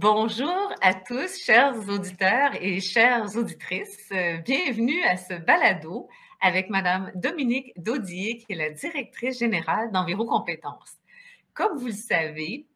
Bonjour 0.00 0.72
à 0.80 0.94
tous, 0.94 1.42
chers 1.42 1.76
auditeurs 1.88 2.52
et 2.60 2.78
chères 2.78 3.34
auditrices. 3.34 4.08
Euh, 4.12 4.36
bienvenue 4.36 5.02
à 5.02 5.16
ce 5.16 5.34
balado 5.34 6.08
avec 6.40 6.70
Madame 6.70 7.10
Dominique 7.16 7.72
Daudier, 7.76 8.36
qui 8.36 8.52
est 8.52 8.54
la 8.54 8.70
directrice 8.70 9.40
générale 9.40 9.90
d'Environ 9.90 10.24
Compétences. 10.24 10.96
Comme 11.52 11.78
vous 11.78 11.86
le 11.86 11.92
savez, 11.92 12.68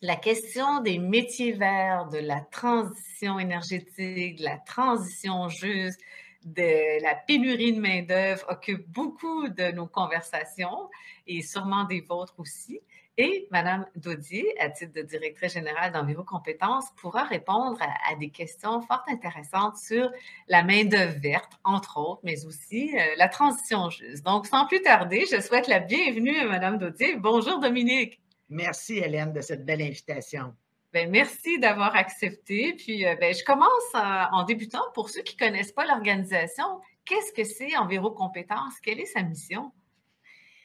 la 0.00 0.14
question 0.14 0.80
des 0.80 1.00
métiers 1.00 1.50
verts, 1.50 2.06
de 2.06 2.18
la 2.18 2.40
transition 2.40 3.40
énergétique, 3.40 4.38
de 4.38 4.44
la 4.44 4.58
transition 4.58 5.48
juste, 5.48 6.00
de 6.44 7.02
la 7.02 7.16
pénurie 7.16 7.72
de 7.72 7.80
main-d'œuvre 7.80 8.46
occupe 8.48 8.88
beaucoup 8.88 9.48
de 9.48 9.72
nos 9.72 9.88
conversations 9.88 10.88
et 11.26 11.42
sûrement 11.42 11.82
des 11.82 12.00
vôtres 12.00 12.38
aussi. 12.38 12.80
Et 13.22 13.46
Mme 13.50 13.84
Daudier, 13.96 14.58
à 14.58 14.70
titre 14.70 14.94
de 14.94 15.02
directrice 15.02 15.52
générale 15.52 15.92
d'Environ 15.92 16.24
Compétences, 16.24 16.86
pourra 16.96 17.24
répondre 17.24 17.78
à, 17.82 18.14
des 18.14 18.30
questions 18.30 18.80
fort 18.80 19.04
intéressantes 19.08 19.76
sur 19.76 20.10
la 20.48 20.64
main-d'œuvre 20.64 21.18
verte, 21.20 21.52
entre 21.62 21.98
autres, 21.98 22.22
mais 22.24 22.46
aussi 22.46 22.98
euh, 22.98 23.02
la 23.18 23.28
transition 23.28 23.90
juste. 23.90 24.24
Donc, 24.24 24.46
sans 24.46 24.64
plus 24.64 24.80
tarder, 24.80 25.26
je 25.30 25.38
souhaite 25.42 25.68
la 25.68 25.80
bienvenue 25.80 26.34
à 26.38 26.46
Mme 26.46 26.78
Daudier. 26.78 27.16
Bonjour, 27.16 27.58
Dominique. 27.58 28.22
Merci, 28.48 28.96
Hélène, 28.96 29.34
de 29.34 29.42
cette 29.42 29.66
belle 29.66 29.82
invitation. 29.82 30.54
Bien, 30.94 31.06
merci 31.08 31.58
d'avoir 31.58 31.94
accepté. 31.96 32.72
Puis, 32.72 33.04
euh, 33.04 33.16
ben, 33.16 33.34
je 33.34 33.44
commence 33.44 33.92
en 33.92 34.44
débutant. 34.44 34.80
Pour 34.94 35.10
ceux 35.10 35.20
qui 35.20 35.36
ne 35.38 35.46
connaissent 35.46 35.72
pas 35.72 35.84
l'organisation, 35.84 36.80
qu'est-ce 37.04 37.34
que 37.34 37.44
c'est 37.44 37.76
Environ 37.76 38.12
Compétences? 38.12 38.80
Quelle 38.82 38.98
est 38.98 39.04
sa 39.04 39.22
mission? 39.22 39.72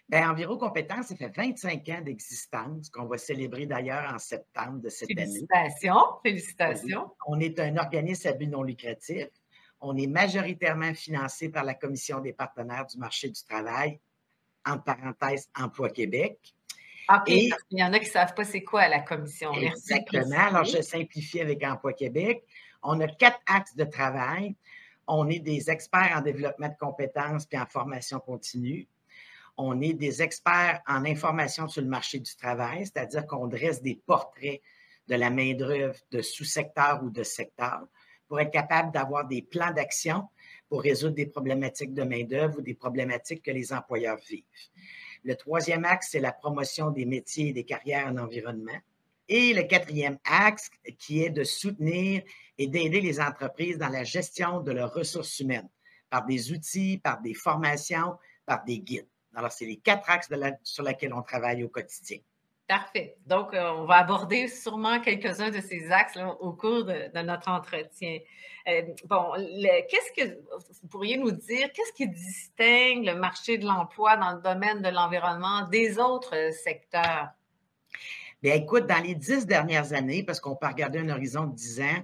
Bien, 0.08 0.30
Environ 0.30 0.58
Compétences, 0.58 1.08
ça 1.08 1.16
fait 1.16 1.36
25 1.36 1.89
ans 1.89 2.02
d'existence, 2.02 2.89
qu'on 2.89 3.06
va 3.06 3.17
célébrer 3.17 3.66
d'ailleurs 3.66 4.14
en 4.14 4.20
septembre 4.20 4.80
de 4.80 4.89
cette 4.89 5.09
année. 5.09 5.22
Félicitations, 5.22 6.00
félicitations. 6.23 7.12
On 7.25 7.39
est 7.39 7.59
un 7.59 7.75
organisme 7.78 8.28
à 8.28 8.34
but 8.34 8.47
non 8.47 8.62
lucratif. 8.62 9.28
On 9.81 9.97
est 9.97 10.08
majoritairement 10.08 10.94
financé 10.94 11.50
par 11.50 11.64
la 11.64 11.73
Commission 11.73 12.20
des 12.20 12.34
partenaires 12.34 12.86
du 12.86 12.97
marché 12.97 13.30
du 13.30 13.44
travail, 13.44 14.00
entre 14.66 14.84
parenthèses, 14.84 15.50
Emploi 15.58 15.89
Québec. 15.89 16.38
OK, 17.09 17.30
il 17.30 17.53
y 17.72 17.84
en 17.84 17.94
a 17.94 18.00
qui 18.00 18.06
ne 18.06 18.12
savent 18.12 18.34
pas 18.34 18.44
c'est 18.44 18.64
quoi 18.64 18.88
la 18.88 19.00
commission. 19.00 19.52
Merci. 19.53 19.94
Exactement. 19.94 20.40
Alors, 20.40 20.64
je 20.64 20.81
simplifie 20.81 21.40
avec 21.40 21.64
Emploi 21.64 21.94
Québec. 21.94 22.44
On 22.81 23.00
a 23.00 23.08
quatre 23.08 23.40
axes 23.45 23.75
de 23.75 23.84
travail. 23.84 24.56
On 25.08 25.30
est 25.30 25.40
des 25.40 25.69
experts 25.69 26.14
en 26.16 26.22
développement 26.22 26.69
de 26.69 26.78
compétences 26.80 27.45
et 27.52 27.59
en 27.59 27.66
formation 27.67 28.19
continue. 28.19 28.88
On 29.58 29.80
est 29.81 29.94
des 29.94 30.22
experts 30.22 30.81
en 30.88 31.06
information 31.06 31.67
sur 31.67 31.81
le 31.81 31.88
marché 31.88 32.20
du 32.20 32.36
travail, 32.36 32.86
c'est-à-dire 32.86 33.25
qu'on 33.25 33.48
dresse 33.48 33.81
des 33.81 33.95
portraits 34.06 34.62
de 35.08 35.16
la 35.16 35.30
main-d'œuvre 35.30 35.95
de 36.12 36.22
sous-secteur 36.22 37.02
ou 37.03 37.09
de 37.09 37.23
secteur 37.23 37.88
pour 38.28 38.39
être 38.39 38.52
capable 38.52 38.92
d'avoir 38.92 39.28
des 39.28 39.42
plans 39.42 39.72
d'action 39.72 40.28
pour 40.67 40.81
résoudre 40.81 41.16
des 41.16 41.28
problématiques 41.28 41.94
de 41.94 42.03
main-d'œuvre 42.03 42.58
ou 42.58 42.62
des 42.62 42.73
problématiques 42.73 43.44
que 43.44 43.52
les 43.52 43.72
employeurs 43.72 44.17
vivent. 44.28 44.44
Le 45.23 45.36
troisième 45.36 45.86
axe, 45.86 46.09
c'est 46.12 46.19
la 46.19 46.31
promotion 46.31 46.92
des 46.92 47.06
métiers 47.06 47.50
et 47.50 47.53
des 47.53 47.64
carrières 47.64 48.08
en 48.08 48.17
environnement. 48.17 48.80
Et 49.28 49.53
le 49.53 49.64
quatrième 49.64 50.19
axe, 50.23 50.69
qui 51.00 51.23
est 51.23 51.31
de 51.31 51.44
soutenir 51.44 52.22
et 52.58 52.67
d'aider 52.67 53.02
les 53.02 53.19
entreprises 53.19 53.78
dans 53.78 53.90
la 53.90 54.03
gestion 54.03 54.59
de 54.59 54.72
leurs 54.72 54.94
ressources 54.94 55.40
humaines 55.40 55.69
par 56.09 56.25
des 56.25 56.52
outils, 56.52 57.00
par 57.00 57.22
des 57.22 57.34
formations, 57.34 58.17
par 58.45 58.64
des 58.66 58.80
guides. 58.80 59.08
Alors, 59.36 59.52
c'est 59.52 59.66
les 59.66 59.78
quatre 59.78 60.09
axes 60.09 60.30
sur 60.64 60.83
lesquels 60.83 61.14
on 61.14 61.22
travaille 61.22 61.64
au 61.64 61.69
quotidien. 61.69 62.19
Parfait. 62.67 63.16
Donc, 63.28 63.53
euh, 63.53 63.72
on 63.73 63.85
va 63.85 63.97
aborder 63.97 64.47
sûrement 64.47 65.00
quelques-uns 65.00 65.51
de 65.51 65.62
ces 65.62 65.91
axes 65.91 66.18
au 66.40 66.53
cours 66.53 66.84
de, 66.84 67.22
notre 67.22 67.50
entretien. 67.50 68.18
Euh, 68.68 68.81
bon, 69.06 69.34
qu'est-ce 69.35 70.12
que 70.19 70.40
vous 70.81 70.88
pourriez 70.88 71.18
nous 71.18 71.31
dire, 71.31 71.72
qu'est-ce 71.72 71.94
qui 71.94 72.07
distingue 72.07 73.06
le 73.06 73.13
marché 73.13 73.59
de 73.59 73.66
l'emploi 73.66 74.18
dans 74.18 74.31
le 74.31 74.41
domaine 74.41 74.81
de 74.81 74.90
l'environnement 74.90 75.68
des 75.69 76.00
autres 76.00 76.51
secteurs? 76.63 77.29
Bien, 78.41 78.56
écoute, 78.56 78.88
dans 78.88 79.03
les 79.03 79.13
dix 79.13 79.45
dernières 79.45 79.94
années, 79.94 80.24
parce 80.24 80.40
qu'on 80.40 80.56
peut 80.56 80.68
regarder 80.68 81.00
un 81.00 81.09
horizon 81.09 81.45
de 81.45 81.53
dix 81.53 81.81
ans, 81.81 82.03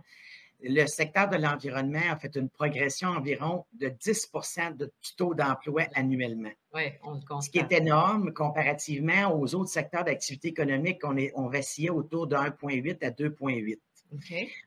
le 0.63 0.85
secteur 0.85 1.29
de 1.29 1.37
l'environnement 1.37 2.11
a 2.11 2.17
fait 2.17 2.35
une 2.35 2.49
progression 2.49 3.09
environ 3.09 3.65
de 3.73 3.89
10 3.89 4.31
de 4.77 4.91
taux 5.17 5.33
d'emploi 5.33 5.83
annuellement. 5.95 6.51
Oui, 6.73 6.83
on 7.03 7.15
le 7.15 7.21
constate. 7.21 7.43
Ce 7.43 7.49
qui 7.49 7.59
est 7.59 7.77
énorme 7.79 8.33
comparativement 8.33 9.33
aux 9.33 9.55
autres 9.55 9.71
secteurs 9.71 10.03
d'activité 10.03 10.49
économique, 10.49 10.99
on, 11.03 11.17
est, 11.17 11.31
on 11.35 11.47
vacillait 11.47 11.89
autour 11.89 12.27
de 12.27 12.35
1,8 12.35 13.03
à 13.05 13.09
2,8. 13.09 13.79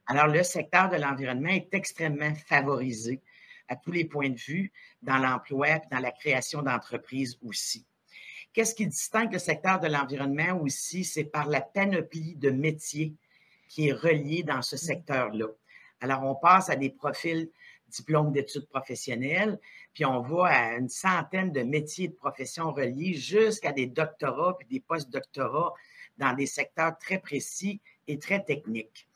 Alors, 0.07 0.27
le 0.27 0.43
secteur 0.43 0.89
de 0.89 0.97
l'environnement 0.97 1.51
est 1.51 1.73
extrêmement 1.73 2.35
favorisé 2.47 3.21
à 3.69 3.77
tous 3.77 3.93
les 3.93 4.05
points 4.05 4.31
de 4.31 4.39
vue 4.39 4.73
dans 5.03 5.19
l'emploi 5.19 5.69
et 5.69 5.81
dans 5.91 6.01
la 6.01 6.11
création 6.11 6.63
d'entreprises 6.63 7.39
aussi. 7.43 7.87
Qu'est-ce 8.53 8.75
qui 8.75 8.87
distingue 8.87 9.33
le 9.33 9.39
secteur 9.39 9.81
de 9.81 9.89
l'environnement 9.89 10.61
aussi? 10.61 11.05
C'est 11.05 11.25
par 11.25 11.49
la 11.49 11.61
panoplie 11.61 12.37
de 12.37 12.51
métiers 12.51 13.15
qui 13.69 13.89
est 13.89 13.93
reliée 13.93 14.43
dans 14.43 14.63
ce 14.63 14.77
mm. 14.77 14.79
secteur-là. 14.79 15.47
Alors, 16.05 16.23
on 16.25 16.35
passe 16.35 16.69
à 16.69 16.77
des 16.77 16.91
profils 16.91 17.51
diplômes 17.89 18.31
d'études 18.31 18.69
professionnelles, 18.69 19.59
puis 19.95 20.05
on 20.05 20.21
va 20.21 20.49
à 20.49 20.77
une 20.77 20.91
centaine 20.91 21.51
de 21.51 21.63
métiers 21.63 22.09
de 22.09 22.13
profession 22.13 22.73
reliés 22.73 23.15
jusqu'à 23.15 23.73
des 23.73 23.87
doctorats 23.87 24.55
puis 24.59 24.69
des 24.69 24.81
post-doctorats 24.81 25.73
dans 26.19 26.35
des 26.35 26.45
secteurs 26.45 26.99
très 26.99 27.19
précis 27.19 27.81
et 28.07 28.19
très 28.19 28.45
techniques. 28.45 29.09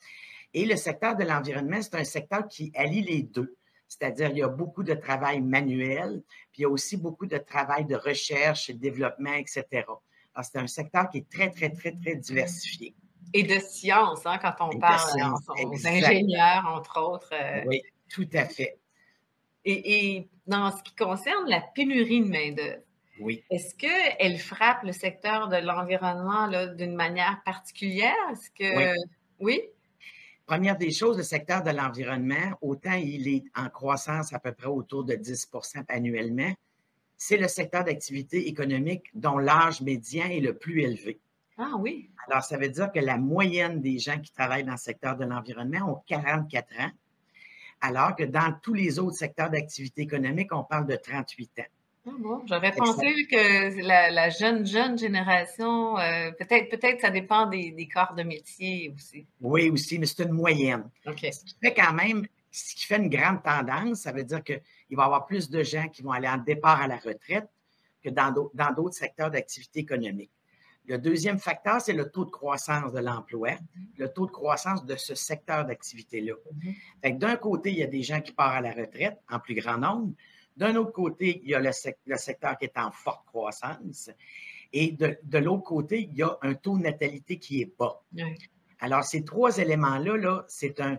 Et 0.55 0.65
le 0.65 0.77
secteur 0.77 1.15
de 1.15 1.25
l'environnement, 1.25 1.83
c'est 1.83 1.97
un 1.97 2.05
secteur 2.05 2.49
qui 2.49 2.73
allie 2.75 3.03
les 3.03 3.23
deux. 3.23 3.55
C'est-à-dire, 3.87 4.31
il 4.31 4.39
y 4.39 4.43
a 4.43 4.49
beaucoup 4.49 4.83
de 4.83 4.95
travail 4.95 5.43
manuel, 5.43 6.23
puis 6.53 6.61
il 6.61 6.63
y 6.63 6.65
a 6.65 6.71
aussi 6.71 6.97
beaucoup 6.97 7.27
de 7.27 7.37
travail 7.37 7.85
de 7.85 7.97
recherche, 7.97 8.71
de 8.71 8.79
développement, 8.79 9.35
etc. 9.35 9.67
Alors, 9.75 10.03
c'est 10.43 10.57
un 10.57 10.67
secteur 10.67 11.11
qui 11.11 11.19
est 11.19 11.29
très, 11.29 11.51
très, 11.51 11.69
très, 11.69 11.93
très 11.93 12.15
diversifié. 12.15 12.95
Et 13.35 13.43
de 13.43 13.59
science, 13.59 14.25
hein, 14.25 14.39
quand 14.39 14.55
on 14.61 14.79
parle 14.79 15.21
d'ingénieurs, 15.83 16.67
entre 16.67 17.01
autres. 17.01 17.33
Euh, 17.33 17.63
oui, 17.67 17.83
tout 18.09 18.29
à 18.33 18.45
fait. 18.45 18.79
Et, 19.65 20.29
dans 20.47 20.75
ce 20.75 20.83
qui 20.83 20.95
concerne 20.95 21.47
la 21.47 21.61
pénurie 21.61 22.23
de 22.23 22.29
main-d'œuvre, 22.29 22.83
oui. 23.21 23.45
est-ce 23.51 23.75
qu'elle 23.75 24.39
frappe 24.39 24.83
le 24.83 24.93
secteur 24.93 25.49
de 25.49 25.57
l'environnement 25.57 26.49
d'une 26.75 26.95
manière 26.95 27.43
particulière? 27.45 28.15
Est-ce 28.33 28.51
que. 28.51 28.95
Oui. 29.41 29.61
Première 30.47 30.79
des 30.79 30.91
choses, 30.91 31.19
le 31.19 31.23
secteur 31.23 31.63
de 31.63 31.71
l'environnement, 31.71 32.57
autant 32.63 32.95
il 32.95 33.29
est 33.29 33.45
en 33.55 33.69
croissance 33.69 34.33
à 34.33 34.39
peu 34.39 34.53
près 34.53 34.69
autour 34.69 35.05
de 35.05 35.13
10% 35.13 35.85
annuellement, 35.89 36.55
c'est 37.19 37.37
le 37.37 37.49
secteur 37.49 37.85
d'activité 37.85 38.49
économique 38.49 39.11
dont 39.13 39.37
l'âge 39.37 39.83
médian 39.83 40.25
est 40.27 40.41
le 40.41 40.57
plus 40.57 40.81
élevé. 40.83 41.21
Ah 41.59 41.73
oui. 41.77 42.09
Alors, 42.29 42.45
ça 42.45 42.57
veut 42.57 42.69
dire 42.69 42.93
que 42.93 43.01
la 43.01 43.17
moyenne 43.17 43.81
des 43.81 43.99
gens 43.99 44.19
qui 44.21 44.33
travaillent 44.33 44.65
dans 44.65 44.73
le 44.73 44.79
secteur 44.79 45.17
de 45.17 45.25
l'environnement 45.25 45.91
ont 45.91 46.03
44 46.07 46.81
ans, 46.81 46.91
alors 47.81 48.15
que 48.15 48.23
dans 48.23 48.55
tous 48.63 48.75
les 48.75 48.99
autres 48.99 49.17
secteurs 49.17 49.51
d'activité 49.51 50.03
économique, 50.03 50.53
on 50.53 50.63
parle 50.63 50.87
de 50.87 50.97
38 50.97 51.59
ans. 51.59 51.63
Ah 52.07 52.11
bon, 52.19 52.43
j'aurais 52.47 52.73
pensé 52.73 53.27
que 53.31 53.83
la, 53.83 54.31
jeune, 54.31 54.65
jeune 54.65 54.97
génération, 54.97 55.99
euh, 55.99 56.31
peut-être, 56.39 56.71
peut-être 56.71 57.01
ça 57.01 57.11
dépend 57.11 57.47
des, 57.47 57.89
corps 57.93 58.15
de 58.15 58.23
métier 58.23 58.93
aussi. 58.95 59.27
Oui, 59.41 59.69
aussi, 59.69 59.99
mais 59.99 60.07
c'est 60.07 60.23
une 60.23 60.33
moyenne. 60.33 60.89
OK. 61.07 61.27
Ce 61.33 61.45
qui 61.45 61.57
fait 61.61 61.75
quand 61.75 61.93
même, 61.93 62.25
ce 62.51 62.75
qui 62.75 62.87
fait 62.87 62.97
une 62.97 63.11
grande 63.11 63.43
tendance, 63.43 64.03
ça 64.03 64.13
veut 64.13 64.25
dire 64.25 64.43
qu'il 64.43 64.63
va 64.93 65.03
y 65.03 65.07
avoir 65.07 65.27
plus 65.27 65.51
de 65.51 65.63
gens 65.63 65.89
qui 65.89 66.03
vont 66.03 66.13
aller 66.13 66.29
en 66.29 66.39
départ 66.39 66.81
à 66.81 66.87
la 66.87 66.97
retraite 66.97 67.49
que 68.03 68.11
dans 68.11 68.31
d'autres 68.31 68.95
secteurs 68.95 69.31
d'activité 69.31 69.81
économique. 69.81 70.31
Le 70.89 70.97
deuxième 70.97 71.39
facteur, 71.39 71.83
c'est 71.83 71.93
le 71.93 72.11
taux 72.11 72.25
de 72.25 72.31
croissance 72.31 72.93
de 72.93 72.99
l'emploi, 72.99 73.51
le 73.99 74.09
taux 74.09 74.25
de 74.25 74.31
croissance 74.31 74.87
de 74.87 74.97
ce 74.97 75.15
secteur 75.15 75.67
d'activité-là. 75.67 76.33
Mhm. 77.05 77.19
D'un 77.19 77.37
côté, 77.37 77.71
il 77.71 77.79
y 77.79 77.83
a 77.83 77.87
des 77.87 78.03
gens 78.03 78.23
qui 78.23 78.33
partent 78.33 78.57
à 78.57 78.61
la 78.63 78.73
retraite 78.73 79.19
en 79.31 79.39
plus 79.39 79.55
grand 79.55 79.77
nombre. 79.77 80.15
D'un 80.57 80.75
autre 80.77 80.93
côté, 80.93 81.43
il 81.45 81.51
y 81.51 81.55
a 81.55 81.61
le, 81.61 81.71
secteur 82.17 82.57
qui 82.59 82.65
est 82.65 82.79
en 82.79 82.91
forte 82.91 83.27
croissance. 83.27 84.11
Et 84.73 84.93
de, 84.93 85.39
l'autre 85.39 85.65
côté, 85.65 86.09
il 86.11 86.17
y 86.17 86.23
a 86.23 86.39
un 86.41 86.55
taux 86.55 86.79
de 86.79 86.83
natalité 86.83 87.39
qui 87.39 87.61
est 87.61 87.79
bas. 87.79 88.03
Alors, 88.81 89.05
ces 89.05 89.25
trois 89.25 89.59
éléments-là, 89.59 90.17
-là, 90.17 90.45
c'est 90.49 90.81
un, 90.81 90.99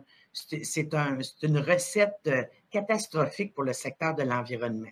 une 1.41 1.57
recette 1.57 2.19
euh, 2.27 2.43
catastrophique 2.69 3.53
pour 3.53 3.63
le 3.63 3.73
secteur 3.73 4.15
de 4.15 4.23
l'environnement. 4.23 4.91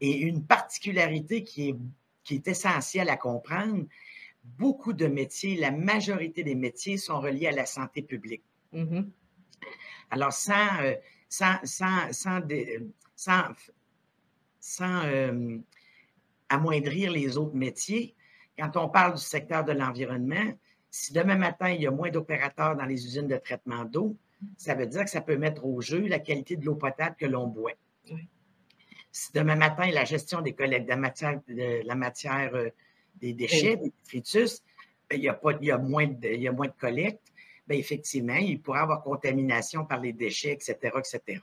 Et 0.00 0.16
une 0.16 0.46
particularité 0.46 1.44
qui 1.44 1.70
est, 1.70 1.76
qui 2.22 2.36
est 2.36 2.48
essentielle 2.48 3.10
à 3.10 3.16
comprendre, 3.16 3.84
beaucoup 4.44 4.92
de 4.92 5.06
métiers, 5.06 5.56
la 5.56 5.70
majorité 5.70 6.44
des 6.44 6.54
métiers 6.54 6.98
sont 6.98 7.20
reliés 7.20 7.48
à 7.48 7.52
la 7.52 7.66
santé 7.66 8.02
publique. 8.02 8.44
Mm-hmm. 8.72 9.08
Alors, 10.10 10.32
sans, 10.32 10.82
euh, 10.82 10.94
sans, 11.28 11.58
sans, 11.64 12.12
sans, 12.12 12.40
sans, 14.60 15.04
euh, 15.04 15.58
amoindrir 16.48 17.10
les 17.10 17.36
autres 17.36 17.56
métiers, 17.56 18.14
quand 18.58 18.76
on 18.76 18.88
parle 18.88 19.14
du 19.14 19.22
secteur 19.22 19.64
de 19.64 19.72
l'environnement, 19.72 20.52
Si 20.96 21.12
demain 21.12 21.34
matin, 21.34 21.70
il 21.70 21.82
y 21.82 21.88
a 21.88 21.90
moins 21.90 22.10
d'opérateurs 22.10 22.76
dans 22.76 22.84
les 22.84 23.04
usines 23.04 23.26
de 23.26 23.36
traitement 23.36 23.84
d'eau, 23.84 24.16
ça 24.56 24.76
veut 24.76 24.86
dire 24.86 25.02
que 25.02 25.10
ça 25.10 25.20
peut 25.20 25.36
mettre 25.36 25.66
au 25.66 25.80
jeu 25.80 26.06
la 26.06 26.20
qualité 26.20 26.56
de 26.56 26.64
l'eau 26.64 26.76
potable 26.76 27.16
que 27.18 27.26
l'on 27.26 27.48
boit. 27.48 27.72
Si 29.10 29.32
demain 29.32 29.56
matin, 29.56 29.90
la 29.90 30.04
gestion 30.04 30.40
des 30.40 30.52
collectes 30.52 30.84
de 30.84 30.90
la 30.90 30.96
matière, 30.96 31.40
de 31.48 31.84
la 31.84 31.94
matière 31.96 32.54
euh, 32.54 32.70
des 33.16 33.32
déchets, 33.32 33.76
des 33.76 33.90
détritus, 33.90 34.62
ben, 35.08 35.16
il, 35.16 35.24
y 35.24 35.28
a 35.28 35.34
pas, 35.34 35.52
il, 35.60 35.66
y 35.66 35.70
a 35.70 35.78
moins 35.78 36.06
de, 36.06 36.28
il 36.28 36.42
y 36.42 36.48
a 36.48 36.52
moins 36.52 36.66
de 36.66 36.72
collecte, 36.78 37.32
bien, 37.66 37.78
effectivement, 37.78 38.34
il 38.34 38.60
pourrait 38.60 38.80
y 38.80 38.82
avoir 38.82 39.02
contamination 39.02 39.84
par 39.84 40.00
les 40.00 40.12
déchets, 40.12 40.52
etc., 40.52 40.76
etc. 40.98 41.40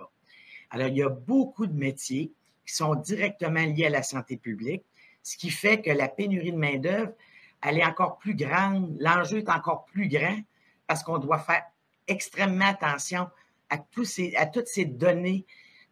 Alors, 0.69 0.87
il 0.87 0.97
y 0.97 1.03
a 1.03 1.09
beaucoup 1.09 1.67
de 1.67 1.77
métiers 1.77 2.31
qui 2.65 2.75
sont 2.75 2.95
directement 2.95 3.65
liés 3.65 3.87
à 3.87 3.89
la 3.89 4.03
santé 4.03 4.37
publique, 4.37 4.83
ce 5.23 5.37
qui 5.37 5.49
fait 5.49 5.81
que 5.81 5.91
la 5.91 6.07
pénurie 6.07 6.51
de 6.51 6.57
main-d'œuvre, 6.57 7.13
elle 7.61 7.77
est 7.77 7.85
encore 7.85 8.17
plus 8.17 8.35
grande, 8.35 8.95
l'enjeu 8.99 9.39
est 9.39 9.49
encore 9.49 9.85
plus 9.85 10.07
grand 10.07 10.39
parce 10.87 11.03
qu'on 11.03 11.19
doit 11.19 11.39
faire 11.39 11.63
extrêmement 12.07 12.65
attention 12.65 13.29
à, 13.69 13.77
tous 13.77 14.05
ces, 14.05 14.35
à 14.35 14.45
toutes 14.45 14.67
ces 14.67 14.85
données 14.85 15.45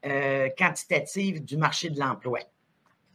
euh, 0.06 0.50
quantitatives 0.58 1.44
du 1.44 1.58
marché 1.58 1.90
de 1.90 2.00
l'emploi. 2.00 2.40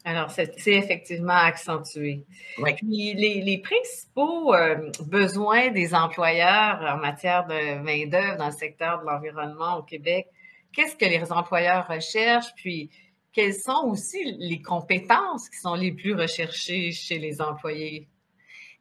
Alors, 0.07 0.31
c'est 0.31 0.53
effectivement 0.67 1.33
accentué. 1.33 2.27
Oui. 2.59 2.75
Puis, 2.75 3.15
les, 3.15 3.59
principaux 3.59 4.55
euh, 4.55 4.91
besoins 5.07 5.71
des 5.71 5.95
employeurs 5.95 6.79
en 6.83 6.99
matière 6.99 7.47
de 7.47 7.79
main-d'œuvre 7.81 8.37
dans 8.37 8.47
le 8.47 8.53
secteur 8.53 9.01
de 9.01 9.07
l'environnement 9.07 9.79
au 9.79 9.83
Québec, 9.83 10.27
qu'est-ce 10.75 10.95
que 10.95 11.07
les 11.07 11.33
employeurs 11.33 11.89
recherchent? 11.89 12.53
Puis, 12.55 12.91
quelles 13.33 13.55
sont 13.55 13.89
aussi 13.89 14.37
les 14.39 14.61
compétences 14.61 15.49
qui 15.49 15.59
sont 15.59 15.75
les 15.75 15.93
plus 15.93 16.15
recherchées 16.15 16.93
chez 16.93 17.19
les 17.19 17.41
employés? 17.41 18.07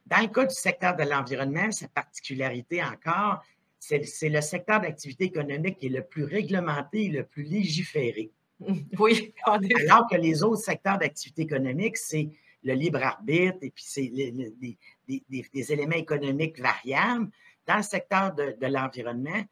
Dans 0.04 0.20
le 0.20 0.28
cas 0.28 0.44
du 0.44 0.54
secteur 0.54 0.94
de 0.94 1.04
l'environnement, 1.04 1.70
sa 1.72 1.88
particularité 1.88 2.82
encore, 2.84 3.42
c'est 3.78 4.28
le 4.28 4.40
secteur 4.42 4.80
d'activité 4.80 5.24
économique 5.24 5.78
qui 5.78 5.86
est 5.86 5.90
le 5.90 6.04
plus 6.04 6.24
réglementé 6.24 7.04
et 7.04 7.08
le 7.08 7.24
plus 7.24 7.44
légiféré. 7.44 8.30
Alors 9.46 10.06
que 10.10 10.16
les 10.16 10.42
autres 10.42 10.62
secteurs 10.62 10.98
d'activité 10.98 11.42
économique, 11.42 11.96
c'est 11.96 12.30
le 12.62 12.74
libre 12.74 13.02
arbitre 13.02 13.58
et 13.62 13.70
puis 13.70 13.84
c'est 13.86 14.08
des, 14.08 15.72
éléments 15.72 15.96
économiques 15.96 16.60
variables. 16.60 17.28
Dans 17.66 17.76
le 17.76 17.82
secteur 17.82 18.34
de, 18.34 18.56
de 18.60 18.66
l'environnement, 18.66 19.42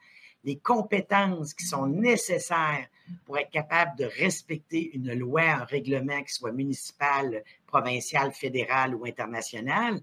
les 0.45 0.59
compétences 0.59 1.55
qui 1.55 1.65
sont 1.65 1.87
nécessaires 1.87 2.87
pour 3.25 3.39
être 3.39 3.51
capable 3.51 3.97
de 3.99 4.05
respecter 4.05 4.95
une 4.95 5.15
loi, 5.15 5.43
un 5.43 5.65
règlement 5.65 6.23
qui 6.23 6.33
soit 6.33 6.53
municipal, 6.53 7.43
provincial, 7.67 8.33
fédéral 8.33 8.95
ou 8.95 9.05
international, 9.05 10.01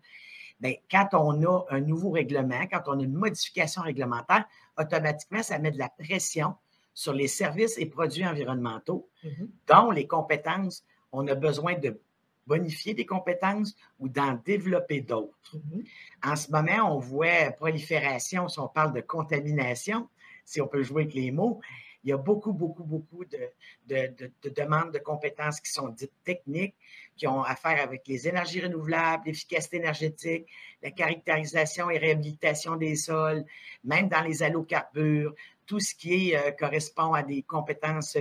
bien, 0.59 0.73
quand 0.89 1.09
on 1.13 1.44
a 1.44 1.65
un 1.69 1.81
nouveau 1.81 2.12
règlement, 2.12 2.65
quand 2.71 2.81
on 2.88 3.00
a 3.00 3.03
une 3.03 3.13
modification 3.13 3.81
réglementaire, 3.81 4.45
automatiquement, 4.77 5.44
ça 5.44 5.59
met 5.59 5.71
de 5.71 5.77
la 5.77 5.89
pression 5.89 6.55
sur 7.00 7.13
les 7.13 7.30
services 7.30 7.78
et 7.78 7.86
produits 7.86 8.28
environnementaux, 8.28 9.07
mm-hmm. 9.24 9.48
dont 9.68 9.90
les 9.90 10.06
compétences, 10.06 10.84
on 11.13 11.25
a 11.30 11.34
besoin 11.34 11.75
de 11.80 11.98
bonifier 12.46 12.94
des 12.94 13.06
compétences 13.06 13.74
ou 14.00 14.10
d'en 14.10 14.34
développer 14.46 15.00
d'autres. 15.00 15.56
Mm-hmm. 15.56 15.86
En 16.30 16.36
ce 16.36 16.51
moment, 16.51 16.94
on 16.94 17.00
voit 17.00 17.51
prolifération, 17.57 18.50
si 18.50 18.60
on 18.60 18.68
parle 18.68 18.92
de 18.92 19.00
contamination, 19.00 20.10
si 20.44 20.60
on 20.60 20.68
peut 20.68 20.84
jouer 20.84 21.04
avec 21.04 21.13
les 21.13 21.31
mots, 21.31 21.62
il 22.04 22.10
y 22.10 22.13
a 22.13 22.18
beaucoup, 22.18 22.51
beaucoup, 22.51 22.84
beaucoup 22.84 23.24
de, 23.25 24.50
demandes 24.50 24.92
de 24.92 25.00
compétences 25.00 25.62
qui 25.62 25.72
sont 25.72 25.90
dites 25.90 26.12
techniques, 26.25 26.75
qui 27.16 27.28
ont 27.28 27.44
à 27.44 27.56
faire 27.56 27.81
avec 27.81 28.07
les 28.07 28.28
énergies 28.28 28.62
renouvelables, 28.62 29.24
l'efficacité 29.25 29.78
énergétique, 29.78 30.48
la 30.81 30.92
caractérisation 30.92 31.90
et 31.90 31.98
réhabilitation 31.98 32.75
des 32.78 32.96
sols, 32.96 33.46
même 33.84 34.07
dans 34.07 34.22
les 34.22 34.44
allocarbures, 34.44 35.34
tout 35.69 35.80
ce 35.80 35.94
qui 35.94 36.36
euh, 36.36 36.50
correspond 36.51 37.13
à 37.13 37.21
des 37.21 37.44
compétences 37.44 38.18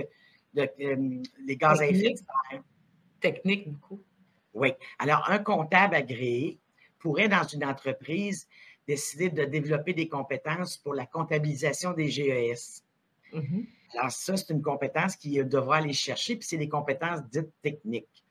de 0.53 0.69
euh, 0.81 1.23
les 1.47 1.57
gaz 1.57 1.81
à 1.81 1.87
effet 1.87 2.11
de 2.11 2.17
serre. 2.17 2.63
Technique, 3.19 3.71
beaucoup. 3.71 4.03
Oui. 4.53 4.73
Alors, 4.99 5.27
un 5.29 5.39
comptable 5.39 5.95
agréé 5.95 6.59
pourrait, 6.99 7.27
dans 7.27 7.43
une 7.43 7.65
entreprise, 7.65 8.47
décider 8.87 9.29
de 9.29 9.45
développer 9.45 9.93
des 9.93 10.07
compétences 10.07 10.77
pour 10.77 10.93
la 10.93 11.07
comptabilisation 11.07 11.93
des 11.93 12.09
GES. 12.09 12.83
Mm-hmm. 13.33 13.65
Alors, 13.97 14.11
ça, 14.11 14.37
c'est 14.37 14.53
une 14.53 14.61
compétence 14.61 15.15
qu'il 15.15 15.43
devra 15.49 15.77
aller 15.77 15.93
chercher, 15.93 16.35
puis 16.35 16.47
c'est 16.47 16.57
des 16.57 16.69
compétences 16.69 17.21
dites 17.31 17.51
techniques. 17.63 18.23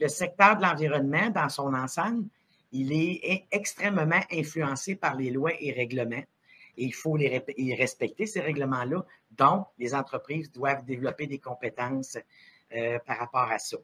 le 0.00 0.08
secteur 0.08 0.56
de 0.56 0.62
l'environnement, 0.62 1.30
dans 1.30 1.48
son 1.48 1.72
ensemble, 1.74 2.24
il 2.72 2.92
est 2.92 3.46
extrêmement 3.52 4.20
influencé 4.32 4.96
par 4.96 5.14
les 5.14 5.30
lois 5.30 5.52
et 5.60 5.70
règlements. 5.70 6.24
Il 6.78 6.94
faut 6.94 7.16
les, 7.16 7.42
respecter, 7.74 8.26
ces 8.26 8.40
règlements-là. 8.40 9.04
Donc, 9.32 9.66
les 9.78 9.94
entreprises 9.94 10.50
doivent 10.50 10.84
développer 10.84 11.26
des 11.26 11.38
compétences 11.38 12.16
euh, 12.74 12.98
par 13.06 13.18
rapport 13.18 13.50
à 13.50 13.58
ça. 13.58 13.76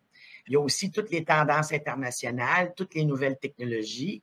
Il 0.46 0.52
y 0.52 0.56
a 0.56 0.60
aussi 0.60 0.90
toutes 0.90 1.10
les 1.10 1.24
tendances 1.24 1.72
internationales, 1.72 2.72
toutes 2.76 2.94
les 2.94 3.04
nouvelles 3.04 3.38
technologies. 3.38 4.22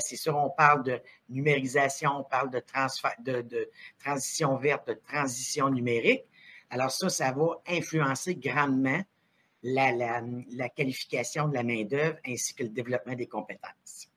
C'est 0.00 0.16
sûr, 0.16 0.36
on 0.36 0.50
parle 0.50 0.82
de 0.82 1.00
numérisation, 1.28 2.10
on 2.18 2.24
parle 2.24 2.50
de, 2.50 3.42
de, 3.42 3.70
transition 3.98 4.56
verte, 4.56 4.88
de 4.88 4.94
transition 4.94 5.70
numérique. 5.70 6.24
Alors 6.70 6.90
ça, 6.90 7.08
ça 7.08 7.30
va 7.30 7.62
influencer 7.68 8.34
grandement 8.34 9.00
la, 9.62 10.68
qualification 10.68 11.48
de 11.48 11.54
la 11.54 11.62
main-d'œuvre 11.62 12.18
ainsi 12.26 12.54
que 12.54 12.64
le 12.64 12.68
développement 12.68 13.14
des 13.14 13.26
compétences. 13.26 14.08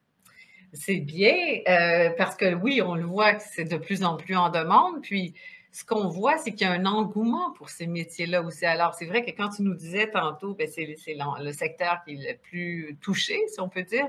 C'est 0.73 0.97
bien 0.97 1.35
euh, 1.67 2.09
parce 2.17 2.35
que 2.35 2.53
oui, 2.53 2.81
on 2.81 2.95
le 2.95 3.05
voit 3.05 3.35
que 3.35 3.43
c'est 3.43 3.65
de 3.65 3.77
plus 3.77 4.03
en 4.03 4.17
plus 4.17 4.35
en 4.35 4.49
demande. 4.49 5.01
Puis 5.01 5.33
ce 5.71 5.85
qu'on 5.85 6.07
voit, 6.07 6.37
c'est 6.37 6.51
qu'il 6.51 6.67
y 6.67 6.69
a 6.69 6.73
un 6.73 6.85
engouement 6.85 7.51
pour 7.53 7.69
ces 7.69 7.87
métiers-là 7.87 8.41
aussi. 8.41 8.65
Alors, 8.65 8.95
c'est 8.95 9.05
vrai 9.05 9.23
que 9.23 9.31
quand 9.31 9.49
tu 9.49 9.61
nous 9.61 9.75
disais 9.75 10.09
tantôt, 10.09 10.55
ben, 10.55 10.67
c'est 10.67 10.85
le 10.85 11.51
secteur 11.51 12.01
qui 12.03 12.13
est 12.13 12.33
le 12.33 12.37
plus 12.37 12.97
touché, 13.01 13.39
si 13.47 13.59
on 13.59 13.69
peut 13.69 13.83
dire. 13.83 14.07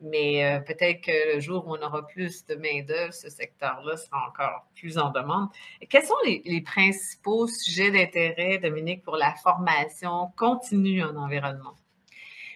Mais 0.00 0.44
euh, 0.44 0.60
peut-être 0.60 1.00
que 1.02 1.34
le 1.34 1.40
jour 1.40 1.66
où 1.66 1.76
on 1.76 1.82
aura 1.82 2.06
plus 2.06 2.44
de 2.46 2.56
main-d'œuvre, 2.56 3.14
ce 3.14 3.30
secteur-là 3.30 3.96
sera 3.96 4.28
encore 4.28 4.66
plus 4.74 4.98
en 4.98 5.10
demande. 5.10 5.48
quels 5.88 6.04
sont 6.04 6.14
les, 6.26 6.60
principaux 6.60 7.46
sujets 7.46 7.90
d'intérêt, 7.90 8.58
Dominique, 8.58 9.02
pour 9.02 9.16
la 9.16 9.34
formation 9.36 10.32
continue 10.36 11.02
en 11.02 11.16
environnement? 11.16 11.74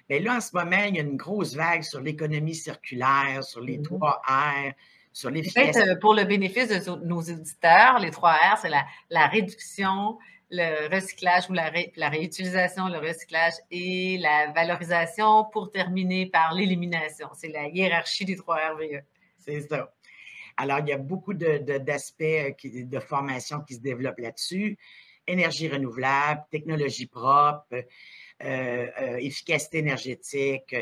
Bien 0.08 0.20
là, 0.20 0.36
en 0.36 0.40
ce 0.40 0.50
moment, 0.54 0.84
il 0.88 0.96
y 0.96 0.98
a 0.98 1.02
une 1.02 1.16
grosse 1.16 1.54
vague 1.54 1.82
sur 1.82 2.00
l'économie 2.00 2.54
circulaire, 2.54 3.44
sur 3.44 3.60
les 3.60 3.78
mm-hmm. 3.78 3.82
trois 3.82 4.22
R, 4.26 4.72
sur 5.12 5.30
l'efficacité. 5.30 5.72
Peut-être 5.72 6.00
pour 6.00 6.14
le 6.14 6.24
bénéfice 6.24 6.68
de 6.68 7.06
nos 7.06 7.20
auditeurs, 7.20 7.98
les 7.98 8.10
trois 8.10 8.32
R, 8.32 8.58
c'est 8.60 8.70
la 9.10 9.26
réduction, 9.26 10.16
le 10.50 10.94
recyclage 10.94 11.48
ou 11.50 11.52
la, 11.52 12.08
réutilisation, 12.08 12.88
le 12.88 12.98
recyclage 12.98 13.54
et 13.70 14.18
la 14.18 14.50
valorisation 14.52 15.44
pour 15.52 15.70
terminer 15.70 16.26
par 16.26 16.54
l'élimination. 16.54 17.28
C'est 17.34 17.48
la 17.48 17.68
hiérarchie 17.68 18.24
des 18.24 18.36
trois 18.36 18.56
RVE. 18.72 19.02
C'est 19.38 19.60
ça. 19.62 19.92
Alors, 20.56 20.80
il 20.80 20.88
y 20.88 20.92
a 20.92 20.98
beaucoup 20.98 21.34
d'aspects 21.34 22.22
de, 22.22 22.80
de, 22.80 22.88
de, 22.88 22.98
formation 22.98 23.60
qui 23.60 23.74
se 23.74 23.80
développent 23.80 24.18
là-dessus. 24.18 24.76
Énergie 25.28 25.68
renouvelable, 25.68 26.42
technologie 26.50 27.06
propre, 27.06 27.85
euh, 28.42 28.87
euh, 29.00 29.16
efficacité 29.18 29.78
énergétique. 29.78 30.75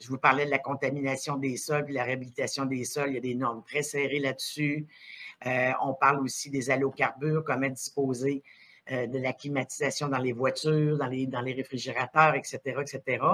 Je 0.00 0.08
vous 0.08 0.18
parlais 0.18 0.44
de 0.44 0.50
la 0.50 0.58
contamination 0.58 1.36
des 1.36 1.56
sols, 1.56 1.86
puis 1.86 1.94
la 1.94 2.04
réhabilitation 2.04 2.66
des 2.66 2.84
sols. 2.84 3.10
Il 3.10 3.14
y 3.14 3.18
a 3.18 3.20
des 3.20 3.34
normes 3.34 3.62
très 3.64 3.82
serrées 3.82 4.18
là-dessus. 4.18 4.86
Euh, 5.46 5.72
on 5.82 5.94
parle 5.94 6.20
aussi 6.20 6.50
des 6.50 6.70
allocarbures, 6.70 7.42
comment 7.44 7.68
disposer 7.68 8.42
de 8.90 9.18
la 9.18 9.32
climatisation 9.32 10.08
dans 10.08 10.18
les 10.18 10.32
voitures, 10.32 10.98
dans 10.98 11.06
les, 11.06 11.26
dans 11.26 11.40
les 11.40 11.54
réfrigérateurs, 11.54 12.34
etc., 12.34 12.58
etc. 12.82 13.24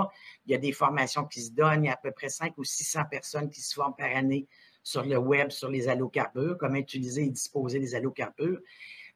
Il 0.46 0.52
y 0.52 0.54
a 0.54 0.58
des 0.58 0.70
formations 0.70 1.24
qui 1.24 1.40
se 1.40 1.50
donnent. 1.50 1.82
Il 1.82 1.88
y 1.88 1.90
a 1.90 1.94
à 1.94 1.96
peu 1.96 2.12
près 2.12 2.28
5 2.28 2.56
ou 2.56 2.62
600 2.62 3.06
personnes 3.10 3.50
qui 3.50 3.60
se 3.60 3.74
forment 3.74 3.96
par 3.98 4.14
année 4.14 4.46
sur 4.84 5.02
le 5.04 5.18
web, 5.18 5.50
sur 5.50 5.68
les 5.68 5.88
allocarbures, 5.88 6.56
comment 6.56 6.76
utiliser 6.76 7.24
et 7.24 7.30
disposer 7.30 7.80
des 7.80 7.96
allocarbures. 7.96 8.60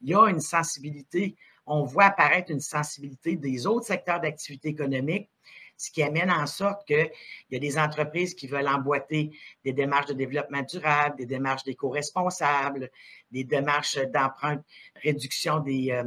Il 0.05 0.11
y 0.11 0.15
a 0.15 0.29
une 0.29 0.41
sensibilité, 0.41 1.35
on 1.67 1.83
voit 1.83 2.05
apparaître 2.05 2.53
une 2.53 2.61
sensibilité 2.61 3.37
des 3.37 3.67
autres 3.67 3.87
secteurs 3.87 4.21
d'activité 4.21 4.69
économique 4.69 5.29
ce 5.77 5.91
qui 5.91 6.03
amène 6.03 6.31
en 6.31 6.47
sorte 6.47 6.87
qu'il 6.87 7.11
y 7.51 7.57
a 7.57 7.59
des 7.59 7.79
entreprises 7.79 8.35
qui 8.35 8.47
veulent 8.47 8.69
emboîter 8.69 9.37
des 9.65 9.73
démarches 9.73 10.07
de 10.07 10.15
développement 10.15 10.63
durable, 10.63 11.17
des 11.17 11.27
démarches 11.27 11.65
d'éco-responsables, 11.65 12.91
des 13.33 13.45
démarches 13.45 13.99
d'emprunt, 14.13 14.63
réduction 15.03 15.59
des 15.59 15.91
euh, 15.91 16.05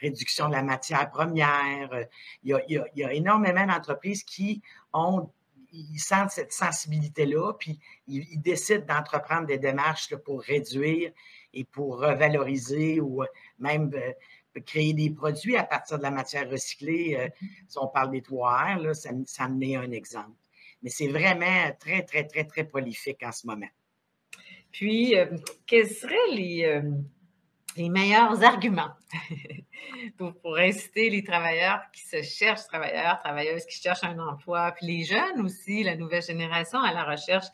réduction 0.00 0.48
de 0.48 0.52
la 0.52 0.62
matière 0.62 1.10
première. 1.10 1.90
Il 2.42 2.60
y 2.68 3.04
a, 3.04 3.12
énormément 3.12 3.66
d'entreprises 3.66 4.22
qui 4.22 4.62
ont 4.92 5.30
ils 5.70 5.98
sentent 5.98 6.30
cette 6.30 6.52
sensibilité-là, 6.52 7.52
puis 7.52 7.78
ils, 8.06 8.40
décident 8.40 8.86
d'entreprendre 8.86 9.46
des 9.46 9.58
démarches 9.58 10.14
pour 10.16 10.40
réduire 10.40 11.12
et 11.58 11.64
pour 11.64 11.98
revaloriser 11.98 13.00
ou 13.00 13.24
même 13.58 13.90
euh, 13.94 14.12
créer 14.60 14.92
des 14.92 15.10
produits 15.10 15.56
à 15.56 15.64
partir 15.64 15.98
de 15.98 16.02
la 16.02 16.10
matière 16.10 16.48
recyclée. 16.48 17.16
Euh, 17.16 17.28
si 17.66 17.78
on 17.78 17.88
parle 17.88 18.10
des 18.10 18.22
toits 18.22 18.76
là, 18.76 18.94
ça, 18.94 19.12
me 19.12 19.54
met 19.54 19.76
un 19.76 19.90
exemple. 19.90 20.36
Mais 20.82 20.90
c'est 20.90 21.08
vraiment 21.08 21.70
très, 21.78 22.02
très, 22.02 22.24
très, 22.24 22.44
très 22.44 22.64
prolifique 22.64 23.22
en 23.22 23.32
ce 23.32 23.46
moment. 23.46 23.68
Puis, 24.70 25.16
euh, 25.16 25.26
quels 25.66 25.88
seraient 25.88 26.34
les, 26.34 26.64
euh, 26.64 26.82
les 27.76 27.88
meilleurs 27.88 28.44
arguments 28.44 28.92
pour, 30.18 30.34
pour, 30.40 30.58
inciter 30.58 31.10
les 31.10 31.24
travailleurs 31.24 31.80
qui 31.92 32.02
se 32.02 32.22
cherchent, 32.22 32.66
travailleurs, 32.66 33.18
travailleuses 33.18 33.64
qui 33.64 33.80
cherchent 33.80 34.04
un 34.04 34.18
emploi, 34.18 34.72
puis 34.72 34.86
les 34.86 35.04
jeunes 35.04 35.40
aussi, 35.40 35.82
la 35.82 35.96
nouvelle 35.96 36.22
génération 36.22 36.80
à 36.80 36.92
la 36.92 37.04
recherche 37.04 37.46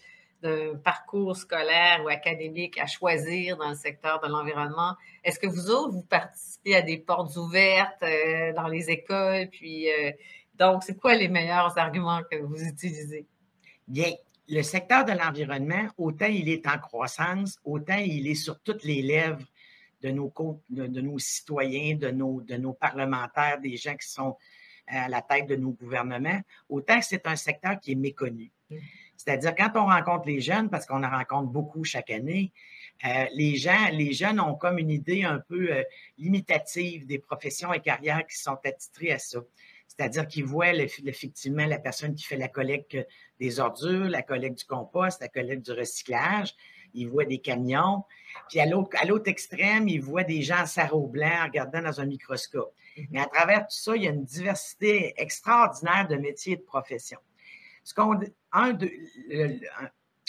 d'un 0.45 0.77
parcours 0.77 1.37
scolaire 1.37 2.03
ou 2.05 2.09
académique 2.09 2.79
à 2.79 2.87
choisir 2.87 3.57
dans 3.57 3.71
le 3.71 3.75
secteur 3.75 4.21
de 4.21 4.29
l'environnement. 4.29 4.95
Est-ce 5.25 5.39
que 5.39 5.47
vous 5.47 5.71
autres, 5.71 5.93
vous 5.93 6.03
participez 6.03 6.77
à 6.77 6.83
des 6.83 6.99
portes 6.99 7.35
ouvertes 7.37 8.03
euh, 8.03 8.53
dans 8.53 8.69
les 8.69 8.91
écoles? 8.91 9.49
Puis, 9.51 9.91
euh, 9.91 10.13
donc, 10.55 10.83
c'est 10.83 10.99
quoi 10.99 11.15
les 11.15 11.29
meilleurs 11.29 11.77
arguments 11.79 12.21
que 12.31 12.37
vous 12.37 12.63
utilisez? 12.63 13.27
Bien, 13.89 14.13
le 14.49 14.63
secteur 14.63 15.07
de 15.07 15.13
l'environnement, 15.13 15.89
autant 15.97 16.27
il 16.27 16.51
est 16.51 16.67
en 16.67 16.79
croissance, 16.79 17.59
autant 17.65 17.97
il 17.97 18.29
est 18.29 18.35
sur 18.35 18.61
toutes 18.61 18.85
les 18.85 19.01
lèvres 19.01 19.47
de 20.03 20.11
nos, 20.11 20.31
de, 20.69 21.01
nos 21.01 21.19
citoyens, 21.19 21.97
de 21.97 22.11
nos, 22.11 22.43
de 22.43 22.57
nos 22.57 22.75
parlementaires, 22.75 23.59
des 23.61 23.79
gens 23.79 23.97
qui 23.97 24.09
sont 24.09 24.37
à 24.87 25.09
la 25.09 25.23
tête 25.23 25.47
de 25.47 25.57
nos 25.57 25.71
gouvernements, 25.71 26.43
autant 26.69 26.99
que 26.99 27.07
c'est 27.07 27.27
un 27.27 27.37
secteur 27.37 27.81
qui 27.81 27.93
est 27.93 27.97
méconnu. 27.97 28.53
Mmh. 28.69 28.77
C'est-à-dire, 29.17 29.55
quand 29.55 29.71
on 29.77 29.87
rencontre 29.87 30.27
les 30.27 30.41
jeunes, 30.41 30.69
parce 30.69 30.87
qu'on 30.87 31.03
en 31.03 31.11
rencontre 31.11 31.49
beaucoup 31.49 31.85
chaque 31.85 32.11
année, 32.11 32.53
euh, 33.05 33.27
les 33.35 33.57
gens, 33.57 33.89
les 33.93 34.13
jeunes 34.13 34.41
ont 34.41 34.55
comme 34.55 34.79
une 34.79 34.91
idée 34.91 35.25
un 35.25 35.39
peu 35.39 35.73
euh, 35.73 35.83
limitative 36.19 37.07
des 37.07 37.19
professions 37.19 37.73
et 37.73 37.81
carrières 37.81 38.27
qui 38.27 38.37
sont 38.37 38.59
attitrées 38.65 39.13
à 39.13 39.19
ça. 39.19 39.41
C'est-à-dire 39.87 40.27
qu'ils 40.27 40.45
voient 40.45 40.75
effectivement 40.75 41.67
la 41.67 41.79
personne 41.79 42.15
qui 42.15 42.25
fait 42.25 42.37
la 42.37 42.49
collecte 42.49 42.97
des 43.39 43.61
ordures, 43.61 44.09
la 44.09 44.23
collecte 44.23 44.59
du 44.59 44.65
compost, 44.65 45.21
la 45.21 45.29
collecte 45.29 45.67
du 45.67 45.73
recyclage. 45.73 46.55
Ils 46.95 47.09
voient 47.09 47.25
des 47.25 47.39
camions. 47.39 48.05
Puis 48.49 48.61
à 48.61 48.67
l'autre, 48.67 49.29
extrême, 49.29 49.89
ils 49.89 50.01
voient 50.01 50.25
des 50.25 50.43
gens 50.43 50.63
en 50.63 50.67
sarrau 50.67 51.07
blanc 51.07 51.45
regardant 51.45 51.83
dans 51.83 52.01
un 52.01 52.07
microscope. 52.07 52.75
Mm-hmm. 52.97 53.07
Mais 53.11 53.21
à 53.21 53.27
travers 53.27 53.61
tout 53.61 53.77
ça, 53.77 53.95
il 53.97 54.03
y 54.03 54.09
a 54.09 54.11
une 54.11 54.25
diversité 54.25 55.15
extraordinaire 55.17 56.09
de 56.09 56.17
métiers 56.17 56.55
et 56.55 56.57
de 56.57 56.63
professions. 56.63 57.21
Ce 57.85 57.95
qu'on, 57.95 58.19
un 58.53 58.79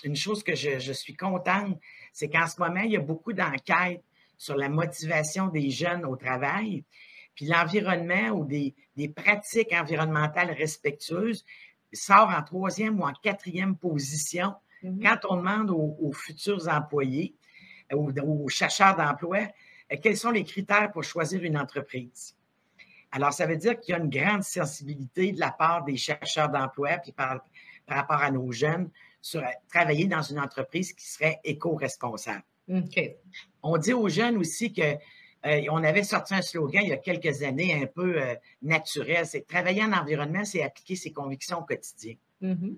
une 0.05 0.15
chose 0.15 0.43
que 0.43 0.55
je, 0.55 0.93
suis 0.93 1.15
contente, 1.15 1.79
c'est 2.13 2.29
qu'en 2.29 2.47
ce 2.47 2.59
moment, 2.59 2.81
il 2.81 2.91
y 2.91 2.97
a 2.97 3.01
beaucoup 3.01 3.33
d'enquêtes 3.33 4.03
sur 4.37 4.55
la 4.55 4.69
motivation 4.69 5.47
des 5.47 5.71
jeunes 5.71 6.05
au 6.05 6.15
travail, 6.15 6.83
puis 7.33 7.47
l'environnement 7.47 8.29
ou 8.29 8.45
des, 8.45 8.73
pratiques 9.15 9.73
environnementales 9.73 10.51
respectueuses 10.51 11.43
sort 11.91 12.29
en 12.29 12.43
troisième 12.43 12.99
ou 12.99 13.03
en 13.03 13.13
quatrième 13.13 13.75
position 13.77 14.53
mm-hmm. 14.83 15.01
quand 15.01 15.27
on 15.29 15.37
demande 15.37 15.71
aux, 15.71 16.11
futurs 16.13 16.67
employés, 16.67 17.35
ou 17.91 18.11
aux, 18.11 18.49
chercheurs 18.49 18.95
d'emploi, 18.95 19.47
euh, 19.91 19.97
quels 20.01 20.17
sont 20.17 20.31
les 20.31 20.43
critères 20.43 20.91
pour 20.91 21.03
choisir 21.03 21.43
une 21.43 21.57
entreprise. 21.57 22.35
Alors, 23.15 23.31
ça 23.31 23.45
veut 23.45 23.55
dire 23.55 23.79
qu'il 23.79 23.93
y 23.93 23.95
a 23.95 24.01
une 24.01 24.09
grande 24.09 24.43
sensibilité 24.43 25.31
de 25.31 25.39
la 25.39 25.49
part 25.49 25.85
des 25.85 25.95
chercheurs 25.95 26.49
d'emploi, 26.49 26.97
puis 26.97 27.13
par, 27.13 27.39
par 27.85 27.95
rapport 27.95 28.21
à 28.21 28.29
nos 28.29 28.51
jeunes 28.51 28.89
sur 29.21 29.41
travailler 29.69 30.05
dans 30.05 30.21
une 30.21 30.37
entreprise 30.37 30.91
qui 30.91 31.07
serait 31.07 31.39
éco-responsable. 31.45 32.43
On 33.63 33.77
dit 33.77 33.93
aux 33.93 34.09
jeunes 34.09 34.35
aussi 34.35 34.73
que 34.73 34.81
euh, 34.81 35.61
on 35.71 35.81
avait 35.85 36.03
sorti 36.03 36.33
un 36.33 36.41
slogan 36.41 36.81
il 36.83 36.89
y 36.89 36.91
a 36.91 36.97
quelques 36.97 37.41
années 37.43 37.81
un 37.81 37.85
peu 37.85 38.21
euh, 38.21 38.35
naturel, 38.61 39.25
c'est 39.25 39.47
travailler 39.47 39.83
en 39.83 39.93
environnement, 39.93 40.43
c'est 40.43 40.61
appliquer 40.61 40.97
ses 40.97 41.13
convictions 41.13 41.59
au 41.59 41.63
quotidien. 41.63 42.15
Mm-hmm. 42.41 42.75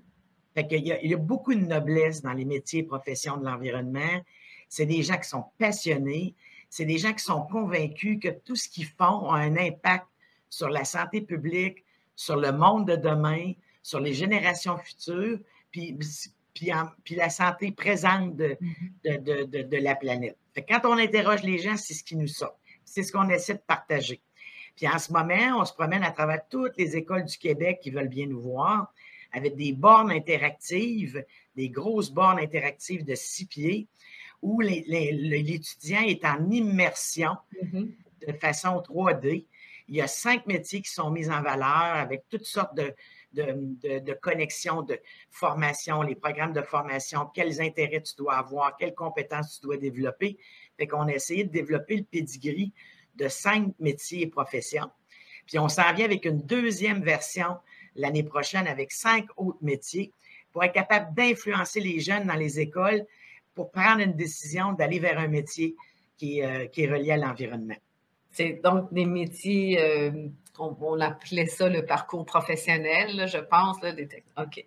il, 0.55 0.85
y 0.85 0.91
a, 0.91 1.01
il, 1.01 1.09
y 1.09 1.13
a, 1.15 1.17
beaucoup 1.17 1.55
de 1.55 1.65
noblesse 1.65 2.21
dans 2.21 2.33
les 2.33 2.45
métiers 2.45 2.81
et 2.81 2.83
professions 2.83 3.37
de 3.37 3.45
l'environnement. 3.45 4.21
C'est 4.69 4.85
des 4.85 5.01
gens 5.01 5.17
qui 5.17 5.29
sont 5.29 5.45
passionnés, 5.57 6.35
c'est 6.69 6.85
des 6.85 6.99
gens 6.99 7.13
qui 7.13 7.23
sont 7.23 7.41
convaincus 7.41 8.19
que 8.21 8.29
tout 8.29 8.55
ce 8.55 8.69
qu'ils 8.69 8.85
font 8.85 9.31
a 9.31 9.39
un 9.39 9.57
impact 9.57 10.05
sur 10.49 10.69
la 10.69 10.85
santé 10.85 11.21
publique, 11.21 11.83
sur 12.15 12.35
le 12.35 12.51
monde 12.51 12.87
de 12.87 12.95
demain, 12.95 13.53
sur 13.81 13.99
les 13.99 14.13
générations 14.13 14.77
futures, 14.77 15.39
puis, 15.71 15.97
puis, 16.53 17.15
la 17.15 17.29
santé 17.29 17.71
présente 17.71 18.35
de, 18.35 18.57
mm-hmm. 19.05 19.69
de, 19.69 19.77
la 19.77 19.95
planète. 19.95 20.37
quand 20.67 20.81
on 20.85 20.97
interroge 20.97 21.43
les 21.43 21.59
gens, 21.59 21.77
c'est 21.77 21.93
ce 21.93 22.03
qui 22.03 22.15
nous 22.15 22.27
sort. 22.27 22.57
C'est 22.83 23.03
ce 23.03 23.11
qu'on 23.11 23.29
essaie 23.29 23.53
de 23.53 23.61
partager. 23.65 24.21
Puis 24.75 24.87
en 24.87 24.97
ce 24.99 25.11
moment, 25.11 25.59
on 25.59 25.65
se 25.65 25.73
promène 25.73 26.03
à 26.03 26.11
travers 26.11 26.47
toutes 26.49 26.77
les 26.77 26.95
écoles 26.95 27.25
du 27.25 27.37
Québec 27.37 27.79
qui 27.81 27.91
veulent 27.91 28.07
bien 28.07 28.27
nous 28.27 28.41
voir, 28.41 28.93
avec 29.31 29.55
des 29.55 29.73
bornes 29.73 30.11
interactives, 30.11 31.23
des 31.55 31.69
grosses 31.69 32.11
bornes 32.11 32.39
interactives 32.39 33.03
de 33.03 33.15
six 33.15 33.45
pieds, 33.45 33.87
où 34.41 34.61
l'étudiant 34.61 36.01
est 36.01 36.23
en 36.25 36.49
immersion 36.49 37.35
mm-hmm. 37.61 37.91
de 38.27 38.33
façon 38.33 38.81
3D. 38.87 39.45
Il 39.87 39.95
y 39.95 40.01
a 40.01 40.07
cinq 40.07 40.45
métiers 40.47 40.81
qui 40.81 40.91
sont 40.91 41.09
mis 41.09 41.29
en 41.29 41.41
valeur 41.41 41.95
avec 41.95 42.23
toutes 42.29 42.45
sortes 42.45 42.75
de, 42.75 42.93
de, 43.33 43.99
de, 43.99 44.13
connexion, 44.13 44.81
de 44.81 44.99
formation, 45.29 46.01
les 46.01 46.15
programmes 46.15 46.53
de 46.53 46.61
formation, 46.61 47.27
quels 47.33 47.61
intérêts 47.61 48.01
tu 48.01 48.15
dois 48.15 48.35
avoir, 48.35 48.75
quelles 48.77 48.95
compétences 48.95 49.59
tu 49.59 49.65
dois 49.65 49.77
développer. 49.77 50.37
Fait 50.77 50.87
qu'on 50.87 51.07
a 51.07 51.13
essayé 51.13 51.43
de 51.45 51.51
développer 51.51 51.97
le 51.97 52.03
pedigree 52.03 52.73
de 53.15 53.27
cinq 53.27 53.73
métiers 53.79 54.23
et 54.23 54.27
professions. 54.27 54.91
Puis 55.45 55.57
on 55.57 55.69
s'en 55.69 55.93
vient 55.93 56.05
avec 56.05 56.25
une 56.25 56.41
deuxième 56.41 57.01
version 57.01 57.57
l'année 57.95 58.23
prochaine 58.23 58.67
avec 58.67 58.91
cinq 58.91 59.25
autres 59.37 59.59
métiers 59.61 60.11
pour 60.51 60.63
être 60.63 60.73
capable 60.73 61.13
d'influencer 61.13 61.79
les 61.79 61.99
jeunes 61.99 62.27
dans 62.27 62.35
les 62.35 62.59
écoles 62.59 63.05
pour 63.55 63.71
prendre 63.71 64.01
une 64.01 64.13
décision 64.13 64.73
d'aller 64.73 64.99
vers 64.99 65.17
un 65.17 65.27
métier 65.27 65.75
qui, 66.17 66.43
euh, 66.43 66.67
qui 66.67 66.83
est 66.83 66.91
relié 66.91 67.11
à 67.11 67.17
l'environnement. 67.17 67.75
C'est 68.37 68.61
donc 68.63 68.93
des 68.93 69.05
métiers 69.05 69.81
euh, 69.81 70.11
on, 70.59 70.99
appelait 70.99 71.47
ça 71.47 71.69
le 71.69 71.83
parcours 71.85 72.23
professionnel, 72.23 73.27
je 73.27 73.39
pense. 73.39 73.81
Là, 73.81 73.91
OK. 74.37 74.63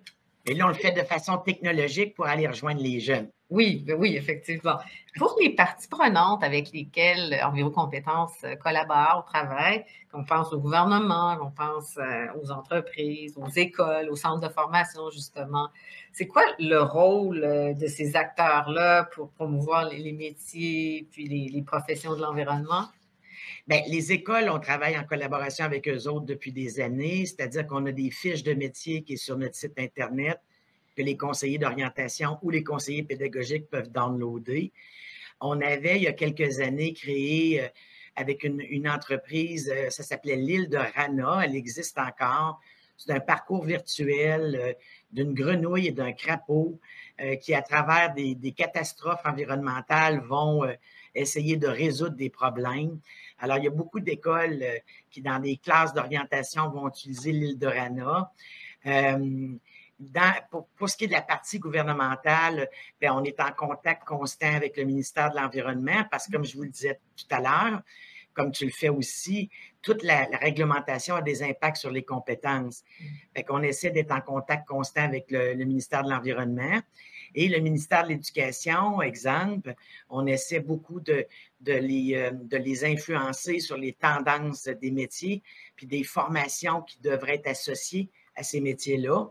Et 0.47 0.55
là, 0.55 0.65
on 0.67 0.69
le 0.69 0.75
fait 0.75 0.91
de 0.91 1.03
façon 1.03 1.39
technologique 1.39 2.15
pour 2.15 2.27
aller 2.27 2.49
rejoindre 2.49 2.83
les 2.83 2.99
jeunes. 2.99 3.29
Oui, 3.50 3.85
ben 3.87 3.97
oui, 3.97 4.17
effectivement. 4.17 4.79
Pour 5.17 5.37
les 5.41 5.50
parties 5.50 5.87
prenantes 5.87 6.43
avec 6.43 6.73
lesquelles 6.73 7.39
Environ 7.45 7.71
Compétences 7.71 8.33
euh, 8.43 8.57
collabore 8.57 9.25
au 9.25 9.31
travail, 9.31 9.85
qu'on 10.11 10.25
pense 10.25 10.53
au 10.53 10.59
gouvernement, 10.59 11.37
qu'on 11.37 11.50
pense 11.53 11.97
euh, 11.99 12.27
aux 12.43 12.50
entreprises, 12.50 13.37
aux 13.37 13.50
écoles, 13.50 14.09
aux 14.11 14.17
centres 14.17 14.49
de 14.49 14.53
formation, 14.53 15.11
justement, 15.11 15.69
c'est 16.12 16.27
quoi 16.27 16.43
le 16.59 16.81
rôle 16.81 17.45
euh, 17.45 17.73
de 17.75 17.87
ces 17.87 18.17
acteurs-là 18.17 19.05
pour 19.15 19.31
promouvoir 19.31 19.89
les, 19.89 20.12
métiers 20.12 21.07
puis 21.12 21.29
les 21.29 21.62
professions 21.62 22.17
de 22.17 22.21
l'environnement? 22.21 22.87
Bien, 23.67 23.83
les 23.88 24.12
écoles, 24.12 24.49
on 24.50 24.59
travaille 24.59 24.99
en 24.99 25.05
collaboration 25.05 25.64
avec 25.64 25.87
eux 25.88 26.09
autres 26.09 26.26
depuis 26.26 26.52
des 26.52 26.81
années, 26.81 27.26
c'est-à-dire 27.26 27.67
qu'on 27.67 27.85
a 27.87 27.93
des 27.93 28.11
fiches 28.11 28.43
de 28.43 28.55
métier 28.55 29.02
qui 29.02 29.19
sont 29.19 29.25
sur 29.25 29.38
notre 29.38 29.55
site 29.55 29.79
Internet 29.79 30.40
que 30.97 31.02
les 31.02 31.17
conseillers 31.17 31.59
d'orientation 31.59 32.38
ou 32.43 32.50
les 32.50 32.64
conseillers 32.64 33.02
pédagogiques 33.02 33.69
peuvent 33.69 33.90
downloader. 33.90 34.73
On 35.40 35.61
avait, 35.61 35.97
il 35.97 36.02
y 36.02 36.09
a 36.09 36.12
quelques 36.12 36.61
années, 36.61 36.93
créé 36.93 37.62
euh, 37.62 37.69
avec 38.17 38.45
une, 38.45 38.88
entreprise, 38.88 39.73
euh, 39.75 39.88
ça 39.90 40.02
s'appelait 40.02 40.37
l'île 40.37 40.69
de 40.69 40.76
Rana, 40.76 41.43
elle 41.45 41.55
existe 41.55 41.99
encore. 41.99 42.61
C'est 42.97 43.12
un 43.12 43.21
parcours 43.21 43.64
virtuel 43.64 44.59
euh, 44.61 44.73
d'une 45.12 45.33
grenouille 45.33 45.88
et 45.88 45.93
d'un 45.93 46.12
crapaud 46.12 46.79
qui, 47.43 47.52
à 47.52 47.61
travers 47.61 48.14
des 48.14 48.55
catastrophes 48.57 49.21
environnementales, 49.26 50.21
vont 50.21 50.62
essayer 51.14 51.57
de 51.57 51.67
résoudre 51.67 52.17
des 52.17 52.31
problèmes. 52.31 52.99
Alors, 53.40 53.59
il 53.59 53.64
y 53.64 53.68
a 53.68 53.70
beaucoup 53.70 54.00
d'écoles 54.00 54.62
euh, 54.62 54.78
qui, 55.11 55.23
dans 55.23 55.38
des 55.38 55.56
classes 55.56 55.92
d'orientation, 55.94 56.68
vont 56.70 56.88
utiliser 56.88 57.32
l'île 57.32 57.59
de 57.59 57.66
Rana. 57.66 58.30
Euh, 58.87 59.49
pour, 60.76 60.88
ce 60.88 60.97
qui 60.97 61.04
est 61.04 61.09
de 61.09 61.12
la 61.12 61.23
partie 61.23 61.59
gouvernementale, 61.59 62.68
bien, 63.00 63.14
on 63.14 63.25
est 63.25 63.40
en 63.40 63.52
contact 63.52 64.04
constant 64.04 64.54
avec 64.54 64.76
le 64.76 64.85
ministère 64.85 65.30
de 65.30 65.37
l'Environnement 65.37 66.04
parce 66.11 66.26
que, 66.26 66.32
comme 66.32 66.44
je 66.44 66.56
vous 66.56 66.62
le 66.62 66.70
disais 66.70 66.99
tout 67.16 67.26
à 67.35 67.40
l'heure, 67.40 67.82
comme 68.32 68.52
tu 68.52 68.64
le 68.64 68.70
fais 68.70 68.88
aussi, 68.88 69.50
toute 69.82 70.02
la, 70.02 70.25
réglementation 70.40 71.16
a 71.16 71.23
des 71.23 71.42
impacts 71.42 71.76
sur 71.76 71.90
les 71.90 72.04
compétences. 72.04 72.85
Fait 73.35 73.42
qu'on 73.42 73.62
essaie 73.62 73.90
d'être 73.90 74.12
en 74.12 74.20
contact 74.20 74.66
constant 74.66 75.02
avec 75.02 75.30
le 75.30 75.64
ministère 75.64 76.04
de 76.04 76.11
l'Environnement. 76.11 76.80
Et 77.34 77.49
le 77.49 77.58
ministère 77.60 78.04
de 78.04 78.10
l'Éducation, 78.10 79.00
exemple, 79.02 79.75
on 80.08 80.26
essaie 80.26 80.60
beaucoup 80.60 81.00
de, 81.00 81.26
de, 81.60 81.72
les, 81.72 82.14
euh, 82.14 82.30
de 82.32 82.56
les 82.56 82.84
influencer 82.84 83.60
sur 83.60 83.76
les 83.76 83.92
tendances 83.92 84.64
des 84.64 84.90
métiers, 84.90 85.42
puis 85.76 85.87
des 85.87 86.04
formations 86.04 86.82
qui 86.82 87.00
devraient 87.00 87.37
être 87.37 87.49
associées 87.49 88.08
à 88.34 88.42
ces 88.42 88.60
métiers-là, 88.60 89.26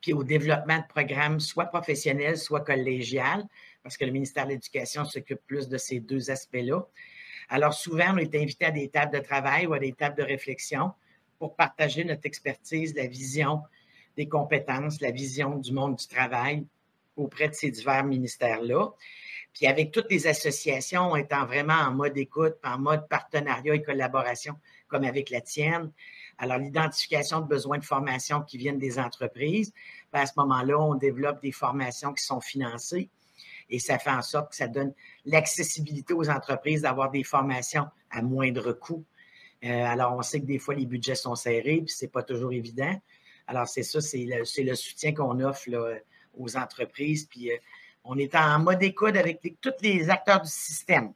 puis 0.00 0.12
au 0.12 0.24
développement 0.24 0.78
de 0.78 0.86
programmes 0.88 1.40
soit 1.40 1.66
professionnels, 1.66 2.38
soit 2.38 2.60
collégiales, 2.60 3.46
parce 3.82 3.96
que 3.96 4.04
le 4.04 4.12
ministère 4.12 4.44
de 4.44 4.50
l'Éducation 4.50 5.04
s'occupe 5.04 5.40
plus 5.46 5.68
de 5.68 5.78
ces 5.78 6.00
deux 6.00 6.30
aspects-là. 6.30 6.86
Alors 7.48 7.74
souvent, 7.74 8.12
on 8.14 8.18
est 8.18 8.34
invité 8.34 8.66
à 8.66 8.70
des 8.70 8.88
tables 8.88 9.12
de 9.12 9.20
travail 9.20 9.66
ou 9.66 9.72
à 9.72 9.78
des 9.78 9.92
tables 9.92 10.16
de 10.16 10.22
réflexion 10.22 10.92
pour 11.38 11.56
partager 11.56 12.04
notre 12.04 12.26
expertise, 12.26 12.94
la 12.94 13.06
vision 13.06 13.62
des 14.16 14.28
compétences, 14.28 15.00
la 15.00 15.12
vision 15.12 15.56
du 15.56 15.72
monde 15.72 15.96
du 15.96 16.06
travail, 16.06 16.66
auprès 17.18 17.48
de 17.48 17.54
ces 17.54 17.70
divers 17.70 18.04
ministères-là. 18.04 18.90
Puis 19.52 19.66
avec 19.66 19.90
toutes 19.92 20.10
les 20.10 20.26
associations 20.26 21.16
étant 21.16 21.44
vraiment 21.44 21.74
en 21.74 21.92
mode 21.92 22.16
écoute, 22.16 22.54
en 22.64 22.78
mode 22.78 23.08
partenariat 23.08 23.74
et 23.74 23.82
collaboration, 23.82 24.54
comme 24.86 25.04
avec 25.04 25.30
la 25.30 25.40
tienne. 25.40 25.90
Alors, 26.38 26.58
l'identification 26.58 27.40
de 27.40 27.46
besoins 27.46 27.78
de 27.78 27.84
formation 27.84 28.42
qui 28.42 28.58
viennent 28.58 28.78
des 28.78 28.98
entreprises, 28.98 29.72
ben, 30.12 30.20
à 30.20 30.26
ce 30.26 30.32
moment-là, 30.36 30.78
on 30.78 30.94
développe 30.94 31.42
des 31.42 31.52
formations 31.52 32.12
qui 32.12 32.24
sont 32.24 32.40
financées 32.40 33.10
et 33.70 33.78
ça 33.78 33.98
fait 33.98 34.10
en 34.10 34.22
sorte 34.22 34.50
que 34.50 34.56
ça 34.56 34.68
donne 34.68 34.94
l'accessibilité 35.24 36.14
aux 36.14 36.30
entreprises 36.30 36.82
d'avoir 36.82 37.10
des 37.10 37.24
formations 37.24 37.86
à 38.10 38.22
moindre 38.22 38.72
coût. 38.72 39.04
Euh, 39.64 39.68
alors, 39.68 40.14
on 40.16 40.22
sait 40.22 40.40
que 40.40 40.46
des 40.46 40.58
fois, 40.58 40.74
les 40.74 40.86
budgets 40.86 41.14
sont 41.14 41.34
serrés, 41.34 41.82
puis 41.84 41.94
ce 41.94 42.04
n'est 42.04 42.10
pas 42.10 42.22
toujours 42.22 42.52
évident. 42.52 42.94
Alors, 43.46 43.66
c'est 43.66 43.82
ça, 43.82 44.00
c'est 44.00 44.24
le, 44.24 44.74
soutien 44.74 45.12
qu'on 45.12 45.40
offre 45.40 45.68
aux 46.38 46.56
entreprises. 46.56 47.26
Puis, 47.26 47.50
euh, 47.50 47.56
on 48.04 48.16
est 48.16 48.34
en 48.34 48.58
mode 48.60 48.82
écoute 48.82 49.16
avec 49.16 49.40
tous 49.60 49.70
les 49.82 50.08
acteurs 50.08 50.40
du 50.40 50.48
système. 50.48 51.12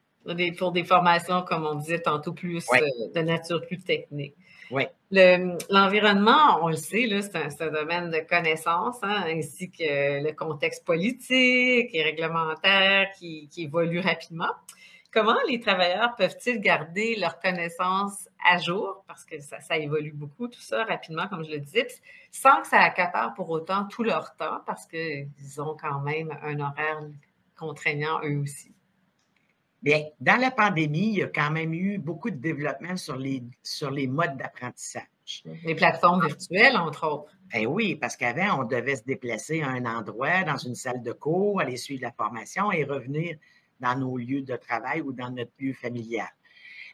Pour 0.57 0.73
des 0.73 0.85
formations, 0.85 1.43
comme 1.43 1.67
on 1.67 1.75
disait 1.75 2.01
tantôt, 2.01 2.33
plus 2.33 2.65
euh, 2.73 2.79
de 3.15 3.21
nature 3.21 3.67
plus 3.67 3.79
technique. 3.79 4.35
Oui. 4.71 4.85
L'environnement, 5.11 6.59
on 6.63 6.69
le 6.69 6.77
sait, 6.77 7.07
c'est 7.21 7.63
un, 7.63 7.71
domaine 7.71 8.11
de 8.11 8.21
connaissance, 8.21 8.97
hein, 9.03 9.25
ainsi 9.27 9.71
que 9.71 10.25
le 10.25 10.33
contexte 10.33 10.85
politique 10.85 11.91
et 11.93 12.03
réglementaire 12.03 13.09
qui, 13.19 13.49
évolue 13.59 14.01
rapidement. 14.01 14.51
Comment 15.13 15.37
les 15.47 15.61
travailleurs 15.61 16.17
peuvent-ils 16.17 16.59
garder 16.59 17.17
leurs 17.17 17.39
connaissances 17.39 18.29
à 18.45 18.59
jour, 18.59 19.05
parce 19.07 19.25
que 19.25 19.39
ça, 19.41 19.61
ça, 19.61 19.77
évolue 19.77 20.13
beaucoup, 20.13 20.49
tout 20.49 20.61
ça, 20.61 20.85
rapidement, 20.85 21.29
comme 21.29 21.45
je 21.45 21.51
le 21.51 21.59
disais, 21.59 21.87
sans 22.31 22.63
que 22.63 22.69
ça 22.69 22.79
accapare 22.79 23.35
pour 23.35 23.51
autant 23.51 23.85
tout 23.85 24.03
leur 24.03 24.35
temps, 24.37 24.61
parce 24.67 24.87
qu'ils 24.87 25.29
ont 25.59 25.77
quand 25.79 26.01
même 26.01 26.37
un 26.43 26.59
horaire 26.61 27.03
contraignant 27.57 28.21
eux 28.25 28.39
aussi? 28.39 28.73
Bien, 29.83 30.05
dans 30.21 30.41
la 30.41 30.51
pandémie, 30.51 31.09
il 31.09 31.19
y 31.19 31.23
a 31.23 31.29
quand 31.29 31.51
même 31.51 31.75
eu 31.75 31.99
beaucoup 31.99 32.31
de 32.31 32.37
développement 32.37 32.97
sur 32.97 33.17
les, 33.17 33.43
sur 33.63 33.91
les 33.91 34.07
modes 34.07 34.37
d'apprentissage. 34.37 35.05
Les 35.65 35.75
plateformes 35.75 36.25
virtuelles, 36.25 36.77
entre 36.77 37.07
autres. 37.07 37.33
Ben 37.53 37.67
oui, 37.67 37.97
parce 37.97 38.17
qu'avant, 38.17 38.61
on 38.61 38.65
devait 38.65 38.97
se 38.97 39.05
déplacer 39.05 39.61
à 39.61 39.69
un 39.69 39.85
endroit, 39.85 40.45
dans 40.45 40.57
une 40.57 40.75
salle 40.75 41.03
de 41.03 41.13
cours, 41.13 41.61
aller 41.61 41.77
suivre 41.77 42.03
la 42.03 42.13
formation 42.13 42.73
et 42.73 42.85
revenir 42.85 43.37
dans 43.83 43.99
nos 43.99 44.17
lieux 44.17 44.43
de 44.43 44.57
travail 44.57 45.03
ou 45.03 45.13
dans 45.13 45.31
notre 45.31 45.53
lieu 45.59 45.75
familial. 45.75 46.29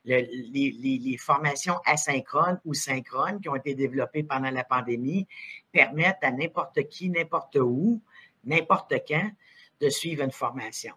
les, 0.04 0.26
les, 0.52 1.16
formations 1.18 1.76
asynchrones 1.85 2.61
ou 2.64 2.73
synchrones 2.73 3.40
qui 3.40 3.49
ont 3.49 3.57
été 3.57 3.75
développées 3.75 4.23
pendant 4.23 4.50
la 4.50 4.64
pandémie 4.64 5.26
permettent 5.71 6.23
à 6.23 6.30
n'importe 6.30 6.88
qui, 6.88 7.11
n'importe 7.11 7.57
où, 7.57 8.00
n'importe 8.45 8.95
quand 9.07 9.30
de 9.80 9.88
suivre 9.90 10.25
une 10.25 10.33
formation. 10.33 10.95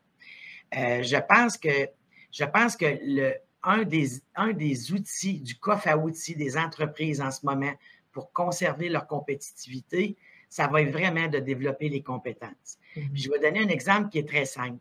Euh, 0.77 1.03
je 1.03 1.17
pense 1.17 1.57
que, 1.57 1.89
je 2.31 2.45
pense 2.45 2.75
que 2.77 2.86
le, 3.03 3.33
un, 3.63 3.83
des, 3.83 4.21
un 4.36 4.53
des 4.53 4.93
outils, 4.93 5.39
du 5.39 5.55
coffre 5.55 5.88
à 5.88 5.98
outils 5.98 6.36
des 6.36 6.57
entreprises 6.57 7.21
en 7.21 7.31
ce 7.31 7.45
moment 7.45 7.74
pour 8.12 8.31
conserver 8.31 8.89
leur 8.89 9.07
compétitivité, 9.07 10.15
ça 10.50 10.67
va 10.67 10.81
être 10.81 10.91
vraiment 10.91 11.27
de 11.27 11.39
développer 11.39 11.89
les 11.89 12.03
compétences. 12.03 12.77
Mhm. 12.95 13.10
je 13.13 13.29
vais 13.31 13.39
donner 13.39 13.62
un 13.62 13.69
exemple 13.69 14.10
qui 14.10 14.19
est 14.19 14.27
très 14.27 14.45
simple. 14.45 14.79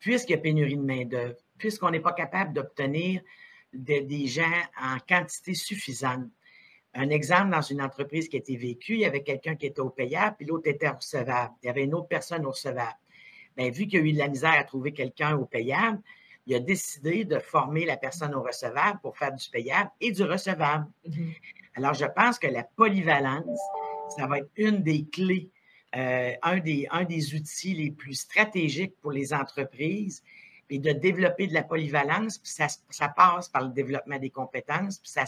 Puisqu'il 0.00 0.32
y 0.32 0.34
a 0.34 0.38
pénurie 0.38 0.76
de 0.76 0.82
main-d'œuvre, 0.82 1.36
puisqu'on 1.58 1.90
n'est 1.90 2.00
pas 2.00 2.12
capable 2.12 2.54
d'obtenir 2.54 3.22
des 3.72 4.26
gens 4.26 4.62
en 4.80 4.96
quantité 5.08 5.54
suffisante. 5.54 6.26
Un 6.94 7.10
exemple 7.10 7.50
dans 7.50 7.62
une 7.62 7.80
entreprise 7.80 8.28
qui 8.28 8.36
a 8.36 8.40
été 8.40 8.56
vécue, 8.56 8.94
il 8.94 9.00
y 9.00 9.04
avait 9.04 9.22
quelqu'un 9.22 9.54
qui 9.54 9.66
était 9.66 9.80
au 9.80 9.90
payable, 9.90 10.36
puis 10.38 10.46
l'autre 10.46 10.68
était 10.68 10.88
recevable. 10.88 11.54
Il 11.62 11.66
y 11.66 11.68
avait 11.68 11.84
une 11.84 11.94
autre 11.94 12.08
personne 12.08 12.44
au 12.44 12.50
recevable. 12.50 12.98
Bien, 13.56 13.70
vu 13.70 13.86
qu'il 13.86 14.00
y 14.00 14.02
a 14.02 14.06
eu 14.06 14.12
de 14.12 14.18
la 14.18 14.28
misère 14.28 14.54
à 14.58 14.64
trouver 14.64 14.92
quelqu'un 14.92 15.36
au 15.36 15.44
payable, 15.44 16.00
il 16.46 16.54
a 16.56 16.58
décidé 16.58 17.24
de 17.24 17.38
former 17.38 17.84
la 17.84 17.96
personne 17.96 18.34
au 18.34 18.42
recevable 18.42 18.98
pour 19.02 19.16
faire 19.16 19.32
du 19.32 19.48
payable 19.50 19.90
et 20.00 20.10
du 20.10 20.24
recevable. 20.24 20.86
Mm-hmm. 21.06 21.36
Alors, 21.76 21.94
je 21.94 22.06
pense 22.06 22.38
que 22.38 22.48
la 22.48 22.64
polyvalence, 22.64 23.60
ça 24.16 24.26
va 24.26 24.38
être 24.38 24.50
une 24.56 24.82
des 24.82 25.04
clés, 25.04 25.48
euh, 25.96 26.32
un, 26.42 26.58
des, 26.58 26.86
un 26.90 27.04
des 27.04 27.34
outils 27.34 27.74
les 27.74 27.90
plus 27.90 28.14
stratégiques 28.14 28.94
pour 29.00 29.12
les 29.12 29.32
entreprises 29.34 30.22
et 30.68 30.78
de 30.78 30.92
développer 30.92 31.48
de 31.48 31.54
la 31.54 31.62
polyvalence, 31.62 32.38
puis 32.38 32.52
ça, 32.52 32.68
ça, 32.90 33.08
passe 33.08 33.48
par 33.48 33.62
le 33.62 33.70
développement 33.70 34.18
des 34.18 34.30
compétences, 34.30 34.98
puis 34.98 35.10
ça, 35.10 35.24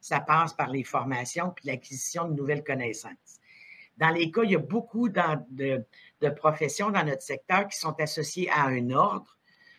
ça 0.00 0.20
passe 0.20 0.52
par 0.52 0.68
les 0.68 0.84
formations, 0.84 1.50
puis 1.50 1.66
l'acquisition 1.68 2.28
de 2.28 2.34
nouvelles 2.34 2.62
connaissances. 2.62 3.40
Dans 3.96 4.10
les 4.10 4.30
cas, 4.30 4.42
il 4.42 4.50
y 4.50 4.56
a 4.56 4.58
beaucoup 4.58 5.08
de, 5.08 5.84
de 6.20 6.28
professions 6.28 6.90
dans 6.90 7.04
notre 7.04 7.22
secteur 7.22 7.68
qui 7.68 7.78
sont 7.78 7.98
associées 8.00 8.50
à 8.50 8.66
un 8.66 8.90
ordre, 8.90 9.38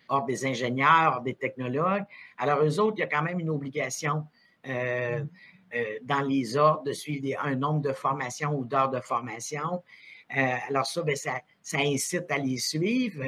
ordre 0.09 0.27
des 0.27 0.45
ingénieurs, 0.45 1.13
ordre 1.13 1.23
des 1.23 1.35
technologues. 1.35 2.05
Alors, 2.37 2.63
eux 2.63 2.79
autres, 2.79 2.95
il 2.97 3.01
y 3.01 3.03
a 3.03 3.07
quand 3.07 3.23
même 3.23 3.39
une 3.39 3.49
obligation 3.49 4.25
euh, 4.67 5.23
euh, 5.75 5.83
dans 6.03 6.21
les 6.21 6.55
ordres 6.57 6.83
de 6.83 6.93
suivre 6.93 7.37
un 7.43 7.55
nombre 7.55 7.81
de 7.81 7.93
formations 7.93 8.55
ou 8.55 8.65
d'heures 8.65 8.89
de 8.89 8.99
formation. 8.99 9.83
Euh, 10.35 10.55
alors, 10.69 10.85
ça, 10.85 11.03
bien, 11.03 11.15
ça, 11.15 11.77
incite 11.77 12.31
à 12.31 12.37
les 12.37 12.57
suivre. 12.57 13.25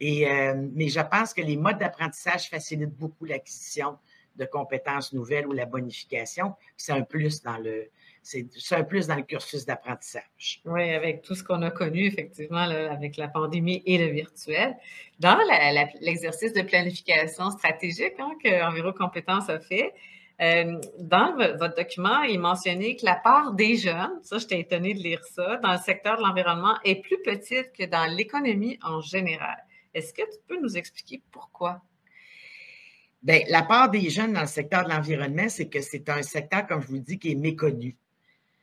Et, 0.00 0.26
mais 0.74 0.88
je 0.88 1.00
pense 1.00 1.32
que 1.32 1.42
les 1.42 1.56
modes 1.56 1.78
d'apprentissage 1.78 2.48
facilitent 2.48 2.96
beaucoup 2.96 3.24
l'acquisition 3.24 3.98
de 4.36 4.44
compétences 4.44 5.12
nouvelles 5.12 5.46
ou 5.46 5.52
la 5.52 5.66
bonification. 5.66 6.54
C'est 6.76 6.92
un 6.92 7.02
plus 7.02 7.42
dans 7.42 7.58
le, 7.58 7.88
c'est 8.22 8.46
un 8.70 8.84
plus 8.84 9.06
dans 9.06 9.16
le 9.16 9.22
cursus 9.22 9.66
d'apprentissage. 9.66 10.60
Oui, 10.64 10.90
avec 10.90 11.22
tout 11.22 11.34
ce 11.34 11.42
qu'on 11.42 11.62
a 11.62 11.70
connu, 11.70 12.06
effectivement, 12.06 12.58
avec 12.58 13.16
la 13.16 13.28
pandémie 13.28 13.82
et 13.84 13.98
le 13.98 14.12
virtuel. 14.12 14.76
Dans 15.18 15.38
l'exercice 16.00 16.52
de 16.52 16.62
planification 16.62 17.50
stratégique 17.50 18.14
hein, 18.18 18.92
Compétences 18.98 19.48
a 19.48 19.58
fait, 19.58 19.92
euh, 20.42 20.80
dans 20.98 21.36
votre 21.36 21.76
document, 21.76 22.22
il 22.22 22.40
mentionnait 22.40 22.96
que 22.96 23.04
la 23.04 23.14
part 23.14 23.52
des 23.52 23.76
jeunes, 23.76 24.18
ça, 24.22 24.38
j'étais 24.38 24.60
étonnée 24.60 24.92
de 24.92 24.98
lire 24.98 25.22
ça, 25.24 25.58
dans 25.58 25.72
le 25.72 25.78
secteur 25.78 26.16
de 26.16 26.22
l'environnement 26.22 26.74
est 26.84 26.96
plus 26.96 27.22
petite 27.22 27.72
que 27.72 27.84
dans 27.84 28.06
l'économie 28.06 28.78
en 28.82 29.00
général. 29.00 29.56
Est-ce 29.94 30.12
que 30.12 30.22
tu 30.22 30.38
peux 30.48 30.60
nous 30.60 30.76
expliquer 30.76 31.22
pourquoi? 31.30 31.80
Bien, 33.22 33.40
la 33.48 33.62
part 33.62 33.88
des 33.88 34.10
jeunes 34.10 34.32
dans 34.32 34.40
le 34.40 34.46
secteur 34.48 34.84
de 34.84 34.90
l'environnement, 34.90 35.48
c'est 35.48 35.68
que 35.68 35.80
c'est 35.80 36.08
un 36.08 36.22
secteur, 36.22 36.66
comme 36.66 36.82
je 36.82 36.88
vous 36.88 36.98
dis, 36.98 37.20
qui 37.20 37.30
est 37.30 37.36
méconnu. 37.36 37.96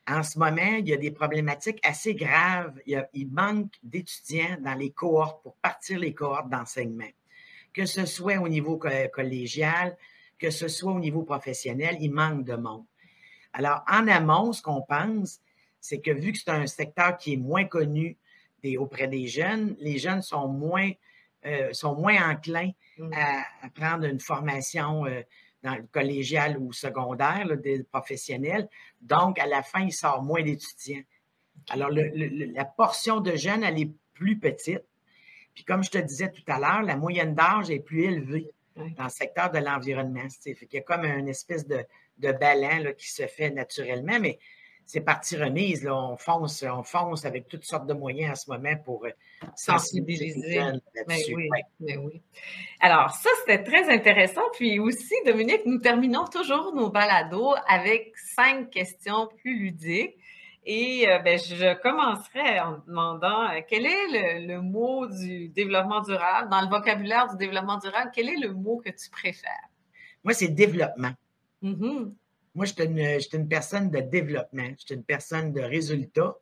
En 0.06 0.22
ce 0.22 0.38
moment, 0.38 0.76
il 0.78 0.88
y 0.88 0.92
a 0.92 0.98
des 0.98 1.12
problématiques 1.12 1.78
assez 1.82 2.14
graves. 2.14 2.74
Il, 2.84 3.28
manque 3.30 3.72
d'étudiants 3.82 4.58
dans 4.60 4.74
les 4.74 4.90
cohortes 4.90 5.42
pour 5.42 5.56
partir 5.56 5.98
les 5.98 6.12
cohortes 6.12 6.50
d'enseignement, 6.50 7.08
que 7.72 7.86
ce 7.86 8.04
soit 8.04 8.36
au 8.36 8.48
niveau 8.48 8.78
collégial, 9.12 9.96
que 10.40 10.50
ce 10.50 10.68
soit 10.68 10.92
au 10.92 10.98
niveau 10.98 11.22
professionnel, 11.22 11.98
il 12.00 12.12
manque 12.12 12.44
de 12.44 12.56
monde. 12.56 12.84
Alors, 13.52 13.84
en 13.88 14.08
amont, 14.08 14.52
ce 14.52 14.62
qu'on 14.62 14.82
pense, 14.82 15.40
c'est 15.80 16.00
que 16.00 16.10
vu 16.10 16.32
que 16.32 16.38
c'est 16.38 16.50
un 16.50 16.66
secteur 16.66 17.16
qui 17.16 17.34
est 17.34 17.36
moins 17.36 17.64
connu 17.64 18.16
auprès 18.78 19.08
des 19.08 19.26
jeunes, 19.26 19.76
les 19.80 19.98
jeunes 19.98 20.22
sont 20.22 20.48
moins, 20.48 20.90
euh, 21.46 21.72
sont 21.72 21.94
moins 21.94 22.30
enclins 22.30 22.72
mmh. 22.98 23.10
à, 23.14 23.68
prendre 23.70 24.04
une 24.04 24.20
formation 24.20 25.06
euh, 25.06 25.22
dans 25.62 25.74
le 25.74 25.84
collégial 25.90 26.58
ou 26.58 26.72
secondaire, 26.72 27.56
des 27.58 27.82
professionnels. 27.84 28.68
Donc, 29.00 29.38
à 29.38 29.46
la 29.46 29.62
fin, 29.62 29.80
il 29.80 29.92
sort 29.92 30.22
moins 30.22 30.42
d'étudiants. 30.42 31.02
Alors, 31.68 31.90
la 31.90 32.64
portion 32.64 33.20
de 33.20 33.36
jeunes, 33.36 33.62
elle 33.62 33.78
est 33.78 33.90
plus 34.14 34.38
petite. 34.38 34.84
Puis, 35.54 35.64
comme 35.64 35.82
je 35.82 35.90
te 35.90 35.98
disais 35.98 36.30
tout 36.30 36.44
à 36.46 36.58
l'heure, 36.58 36.82
la 36.82 36.96
moyenne 36.96 37.34
d'âge 37.34 37.70
est 37.70 37.80
plus 37.80 38.04
élevée 38.04 38.50
dans 38.76 39.04
le 39.04 39.10
secteur 39.10 39.50
de 39.50 39.58
l'environnement. 39.58 40.26
Il 40.46 40.56
y 40.72 40.76
a 40.78 40.80
comme 40.80 41.04
une 41.04 41.28
espèce 41.28 41.66
de, 41.66 41.84
de 42.18 42.32
ballon 42.32 42.92
qui 42.96 43.10
se 43.10 43.26
fait 43.26 43.50
naturellement, 43.50 44.18
mais 44.20 44.38
c'est 44.90 45.00
partie 45.00 45.36
remise. 45.36 45.84
Là. 45.84 45.94
On 45.94 46.16
fonce, 46.16 46.64
on 46.64 46.82
fonce 46.82 47.24
avec 47.24 47.46
toutes 47.46 47.64
sortes 47.64 47.86
de 47.86 47.94
moyens 47.94 48.32
en 48.32 48.34
ce 48.34 48.50
moment 48.50 48.76
pour 48.84 49.04
euh, 49.04 49.10
sensibiliser 49.54 50.56
là-dessus. 50.56 51.36
Oui, 51.36 51.48
oui. 51.80 52.22
Alors, 52.80 53.10
ça, 53.10 53.30
c'était 53.40 53.62
très 53.62 53.88
intéressant. 53.88 54.42
Puis 54.54 54.80
aussi, 54.80 55.14
Dominique, 55.24 55.62
nous 55.64 55.78
terminons 55.78 56.24
toujours 56.24 56.74
nos 56.74 56.90
balados 56.90 57.54
avec 57.68 58.12
cinq 58.34 58.70
questions 58.70 59.28
plus 59.38 59.58
ludiques. 59.58 60.16
Et 60.64 61.08
euh, 61.08 61.18
ben, 61.20 61.38
je 61.38 61.74
commencerai 61.80 62.60
en 62.60 62.82
demandant 62.86 63.48
euh, 63.48 63.60
quel 63.66 63.86
est 63.86 64.46
le, 64.46 64.60
mot 64.60 65.06
du 65.06 65.48
développement 65.48 66.02
durable, 66.02 66.50
dans 66.50 66.60
le 66.60 66.68
vocabulaire 66.68 67.30
du 67.30 67.36
développement 67.36 67.78
durable, 67.78 68.10
quel 68.14 68.28
est 68.28 68.36
le 68.36 68.52
mot 68.52 68.76
que 68.84 68.90
tu 68.90 69.08
préfères? 69.10 69.68
Moi, 70.22 70.34
c'est 70.34 70.48
développement. 70.48 71.12
Mm-hmm. 71.62 72.12
Moi, 72.54 72.66
je 72.66 72.72
suis 72.72 73.36
une, 73.36 73.48
personne 73.48 73.90
de 73.90 74.00
développement, 74.00 74.68
je 74.78 74.84
suis 74.86 74.94
une 74.94 75.04
personne 75.04 75.52
de 75.52 75.60
résultat. 75.60 76.36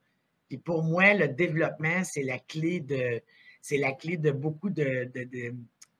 Et 0.51 0.59
pour 0.59 0.83
moi, 0.83 1.15
le 1.15 1.29
développement, 1.29 2.03
c'est 2.03 2.23
la 2.23 2.39
clé 2.39 2.81
de, 2.81 3.23
c'est 3.61 3.77
la 3.77 3.93
clé 3.93 4.17
de 4.17 4.31
beaucoup 4.31 4.71
de, 4.71 5.11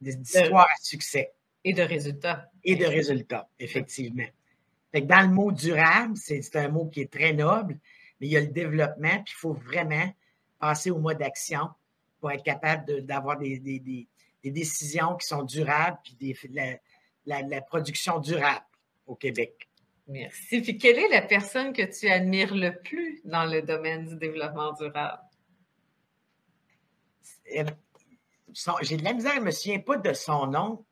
d'histoires 0.01 0.67
à 0.67 0.83
succès. 0.83 1.33
Et 1.65 1.73
de 1.73 1.83
résultats. 1.83 2.51
Et 2.65 2.77
de 2.77 2.87
résultats, 2.87 3.49
effectivement. 3.59 4.27
dans 4.95 5.21
le 5.21 5.29
mot 5.29 5.53
durable, 5.53 6.17
c'est, 6.17 6.57
un 6.57 6.69
mot 6.69 6.87
qui 6.87 7.03
est 7.03 7.13
très 7.13 7.33
noble, 7.33 7.79
mais 8.21 8.27
il 8.27 8.33
y 8.33 8.37
a 8.37 8.41
le 8.41 8.49
développement, 8.49 9.23
puis 9.25 9.35
il 9.37 9.39
faut 9.39 9.53
vraiment 9.53 10.13
passer 10.59 10.91
au 10.91 10.99
mode 10.99 11.19
d'action 11.19 11.69
pour 12.21 12.31
être 12.31 12.43
capable 12.43 13.03
d'avoir 13.03 13.39
des, 13.39 13.59
des, 13.59 14.07
décisions 14.45 15.17
qui 15.17 15.27
sont 15.27 15.43
durables 15.43 15.99
puis 16.03 16.15
des, 16.15 16.37
la, 17.27 17.43
la, 17.43 17.61
production 17.61 18.19
durable 18.19 18.65
au 19.07 19.15
Québec. 19.15 19.69
Merci. 20.09 20.63
Puis 20.63 20.79
quelle 20.79 20.99
est 20.99 21.09
la 21.09 21.23
personne 21.23 21.73
que 21.73 21.83
tu 21.83 22.09
admires 22.09 22.55
le 22.55 22.77
plus 22.79 23.21
dans 23.25 23.45
le 23.45 23.61
domaine 23.63 24.07
du 24.07 24.17
développement 24.17 24.73
durable? 24.73 25.23
Euh, 27.57 27.65
j'ai 28.83 28.97
de 28.97 29.05
la 29.05 29.13
misère, 29.13 29.35
je 29.35 29.41
ne 29.41 29.45
me 29.45 29.51
souviens 29.51 29.79
pas 29.81 29.99
de 29.99 30.13
son 30.15 30.47
nom, 30.47 30.85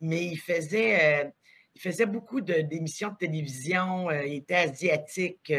mais 0.00 0.24
il 0.24 0.38
faisait, 0.38 1.24
euh, 1.24 1.30
il 1.74 1.80
faisait 1.80 2.06
beaucoup 2.06 2.40
d'émissions 2.40 3.10
de, 3.10 3.16
télévision. 3.16 4.08
Euh, 4.08 4.24
il 4.24 4.36
était 4.36 4.54
asiatique. 4.56 5.52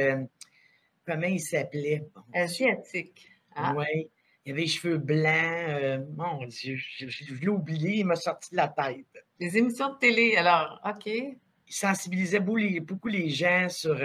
Comment 1.06 1.28
il 1.28 1.40
s'appelait? 1.40 2.08
Asiatique. 2.34 3.28
Ah. 3.56 3.74
Oui. 3.76 4.10
Il 4.46 4.54
avait 4.54 4.62
les 4.62 4.68
cheveux 4.68 4.98
blancs. 4.98 6.08
mon 6.16 6.46
Dieu, 6.46 6.76
je, 6.76 7.08
je 7.08 7.34
l'ai 7.36 7.48
oublié, 7.48 8.00
il 8.00 8.06
m'a 8.06 8.16
sorti 8.16 8.52
de 8.52 8.58
la 8.58 8.68
tête. 8.68 9.06
Les 9.40 9.58
émissions 9.58 9.94
de 9.94 9.98
télé, 10.00 10.36
alors, 10.36 10.80
OK. 10.84 11.06
Il 11.06 11.74
sensibilisait 11.74 12.40
beaucoup 12.40 13.08
les, 13.08 13.30
gens 13.30 13.70
sur 13.70 13.96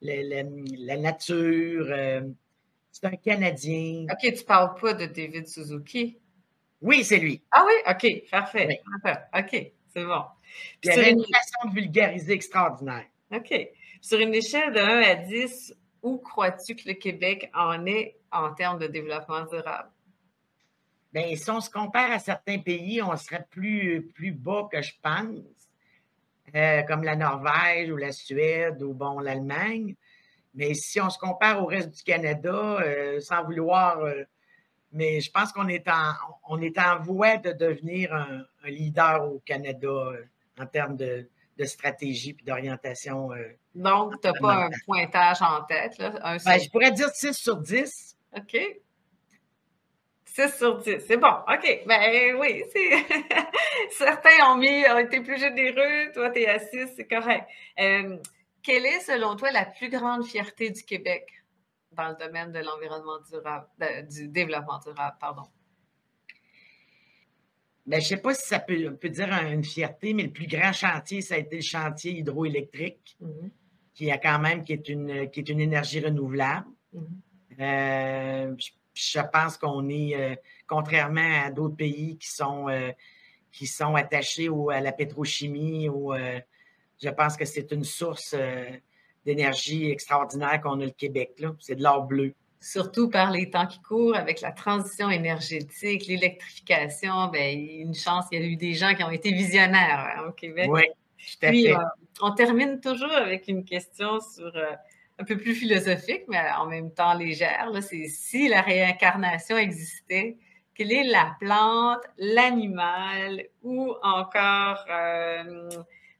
la, 0.00 0.96
nature. 0.96 1.86
c'est 2.90 3.04
un 3.04 3.16
Canadien. 3.16 4.06
OK, 4.10 4.20
tu 4.20 4.30
ne 4.30 4.42
parles 4.42 4.74
pas 4.80 4.94
de 4.94 5.06
David 5.06 5.48
Suzuki? 5.48 6.18
Oui, 6.80 7.04
c'est 7.04 7.18
lui. 7.18 7.42
Ah 7.50 7.64
oui? 7.66 7.72
OK, 7.90 8.30
parfait. 8.30 8.80
OK, 9.36 9.72
c'est 9.88 10.04
bon. 10.04 10.22
il 10.84 10.88
y 10.88 10.92
avait 10.92 11.10
une... 11.10 11.24
façon 11.24 11.68
de 11.68 11.74
vulgariser 11.74 12.32
extraordinaire. 12.32 13.06
OK. 13.32 13.68
Sur 14.00 14.20
une 14.20 14.34
échelle 14.34 14.72
de 14.72 14.78
1 14.78 15.02
à 15.02 15.14
10, 15.16 15.74
où 16.02 16.18
crois-tu 16.18 16.76
que 16.76 16.88
le 16.88 16.94
Québec 16.94 17.50
en 17.54 17.86
est 17.86 18.16
en 18.30 18.52
termes 18.54 18.78
de 18.78 18.86
développement 18.86 19.44
durable? 19.46 19.90
Bien, 21.12 21.34
si 21.36 21.50
on 21.50 21.60
se 21.60 21.70
compare 21.70 22.12
à 22.12 22.18
certains 22.18 22.58
pays, 22.58 23.02
on 23.02 23.16
serait 23.16 23.46
plus, 23.50 24.06
plus 24.14 24.32
bas 24.32 24.68
que 24.70 24.82
je 24.82 24.92
pense, 25.02 25.40
euh, 26.54 26.82
comme 26.82 27.02
la 27.02 27.16
Norvège 27.16 27.90
ou 27.90 27.96
la 27.96 28.12
Suède 28.12 28.82
ou 28.82 28.92
bon, 28.92 29.18
l'Allemagne. 29.18 29.94
Mais 30.54 30.74
si 30.74 31.00
on 31.00 31.08
se 31.08 31.18
compare 31.18 31.62
au 31.62 31.66
reste 31.66 31.90
du 31.90 32.02
Canada, 32.02 32.78
euh, 32.80 33.20
sans 33.20 33.44
vouloir 33.44 34.00
euh, 34.00 34.24
mais 34.92 35.20
je 35.20 35.30
pense 35.30 35.52
qu'on 35.52 35.68
est 35.68 35.86
en, 35.88 36.12
on 36.48 36.58
voie 37.02 37.36
de 37.36 37.52
devenir 37.52 38.14
un, 38.14 38.44
leader 38.64 39.32
au 39.32 39.38
Canada 39.40 40.12
en 40.58 40.66
termes 40.66 40.96
de, 40.96 41.28
stratégie 41.64 42.36
et 42.38 42.44
d'orientation. 42.44 43.32
Euh, 43.32 43.58
Donc, 43.74 44.20
tu 44.20 44.28
n'as 44.28 44.34
pas 44.34 44.66
un 44.66 44.70
pointage 44.86 45.42
en 45.42 45.62
tête, 45.64 45.98
là? 45.98 46.38
Ben, 46.44 46.58
je 46.58 46.70
pourrais 46.70 46.92
dire 46.92 47.08
6 47.10 47.34
sur 47.34 47.56
10. 47.56 48.16
OK. 48.36 48.56
6 50.24 50.56
sur 50.56 50.78
10, 50.78 51.00
c'est 51.06 51.16
bon. 51.16 51.32
OK. 51.48 51.82
Ben 51.86 52.36
oui, 52.38 52.64
certains 53.90 54.50
ont 54.50 54.56
mis, 54.56 54.84
ont 54.88 54.98
été 54.98 55.20
plus 55.20 55.38
généreux. 55.38 56.12
Toi, 56.12 56.30
tu 56.30 56.40
es 56.42 56.46
à 56.46 56.58
6, 56.58 56.92
c'est 56.96 57.08
correct. 57.08 57.46
Euh, 57.80 58.16
quelle 58.62 58.86
est, 58.86 59.00
selon 59.00 59.36
toi, 59.36 59.50
la 59.50 59.64
plus 59.64 59.88
grande 59.88 60.24
fierté 60.24 60.70
du 60.70 60.82
Québec? 60.84 61.38
dans 61.98 62.08
le 62.10 62.14
domaine 62.14 62.52
de 62.52 62.60
l'environnement 62.60 63.18
durable, 63.28 63.66
du 64.08 64.28
développement 64.28 64.78
durable, 64.78 65.16
pardon? 65.20 65.42
Ben, 67.88 68.00
je 68.00 68.04
ne 68.04 68.08
sais 68.08 68.16
pas 68.18 68.34
si 68.34 68.46
ça 68.46 68.58
peut, 68.58 68.94
peut, 68.96 69.08
dire 69.08 69.30
une 69.50 69.64
fierté, 69.64 70.12
mais 70.12 70.24
le 70.24 70.30
plus 70.30 70.46
grand 70.46 70.74
chantier, 70.74 71.22
ça 71.22 71.36
a 71.36 71.38
été 71.38 71.56
le 71.56 71.62
chantier 71.62 72.18
hydroélectrique, 72.18 73.16
mm-hmm. 73.22 73.50
qui 73.94 74.10
a 74.10 74.18
quand 74.18 74.38
même 74.38 74.62
qui 74.62 74.74
est 74.74 74.90
une, 74.90 75.30
qui 75.30 75.40
est 75.40 75.48
une 75.48 75.60
énergie 75.60 76.00
renouvelable. 76.00 76.66
Mm-hmm. 76.94 77.00
Euh, 77.60 78.54
je, 78.92 79.20
pense 79.32 79.56
qu'on 79.56 79.88
est, 79.88 80.14
euh, 80.14 80.36
contrairement 80.66 81.44
à 81.46 81.50
d'autres 81.50 81.76
pays 81.76 82.18
qui 82.18 82.28
sont, 82.28 82.68
euh, 82.68 82.92
qui 83.52 83.66
sont 83.66 83.94
attachés 83.94 84.50
à 84.70 84.80
la 84.82 84.92
pétrochimie, 84.92 85.88
ou, 85.88 86.12
je 87.02 87.08
pense 87.08 87.38
que 87.38 87.46
c'est 87.46 87.72
une 87.72 87.84
source 87.84 88.34
d'énergie 89.24 89.90
extraordinaire 89.90 90.60
qu'on 90.60 90.80
a 90.80 90.84
le 90.84 90.90
Québec. 90.90 91.42
C'est 91.58 91.76
de 91.76 91.82
l'or 91.82 92.06
bleu. 92.06 92.34
Surtout 92.60 93.08
par 93.08 93.30
les 93.30 93.50
temps 93.50 93.66
qui 93.66 93.80
courent, 93.80 94.16
avec 94.16 94.40
la 94.40 94.50
transition 94.50 95.10
énergétique, 95.10 96.06
l'électrification, 96.06 97.28
ben, 97.28 97.56
une 97.56 97.94
chance, 97.94 98.24
il 98.32 98.40
y 98.40 98.42
a 98.42 98.46
eu 98.46 98.56
des 98.56 98.74
gens 98.74 98.94
qui 98.94 99.04
ont 99.04 99.10
été 99.10 99.30
visionnaires 99.32 100.12
hein, 100.16 100.24
au 100.28 100.32
Québec. 100.32 100.68
Oui, 100.68 100.82
tout 101.18 101.46
à 101.46 101.50
fait. 101.50 101.72
Euh, 101.72 101.78
on 102.20 102.32
termine 102.32 102.80
toujours 102.80 103.12
avec 103.12 103.46
une 103.46 103.64
question 103.64 104.18
sur 104.20 104.56
euh, 104.56 104.72
un 105.18 105.24
peu 105.24 105.36
plus 105.36 105.54
philosophique, 105.54 106.24
mais 106.28 106.40
en 106.58 106.66
même 106.66 106.92
temps 106.92 107.14
légère. 107.14 107.70
C'est 107.80 108.06
si 108.08 108.48
la 108.48 108.60
réincarnation 108.60 109.56
existait, 109.56 110.36
quelle 110.74 110.92
est 110.92 111.04
la 111.04 111.36
plante, 111.40 112.02
l'animal 112.18 113.44
ou 113.62 113.94
encore, 114.02 114.84
euh, 114.90 115.68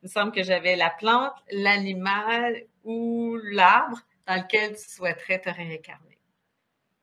il 0.02 0.04
me 0.04 0.08
semble 0.08 0.32
que 0.32 0.42
j'avais 0.42 0.76
la 0.76 0.90
plante, 0.90 1.34
l'animal 1.50 2.64
ou 2.84 3.36
l'arbre 3.42 3.98
dans 4.26 4.36
lequel 4.36 4.76
tu 4.76 4.88
souhaiterais 4.88 5.40
te 5.40 5.48
réincarner? 5.48 6.17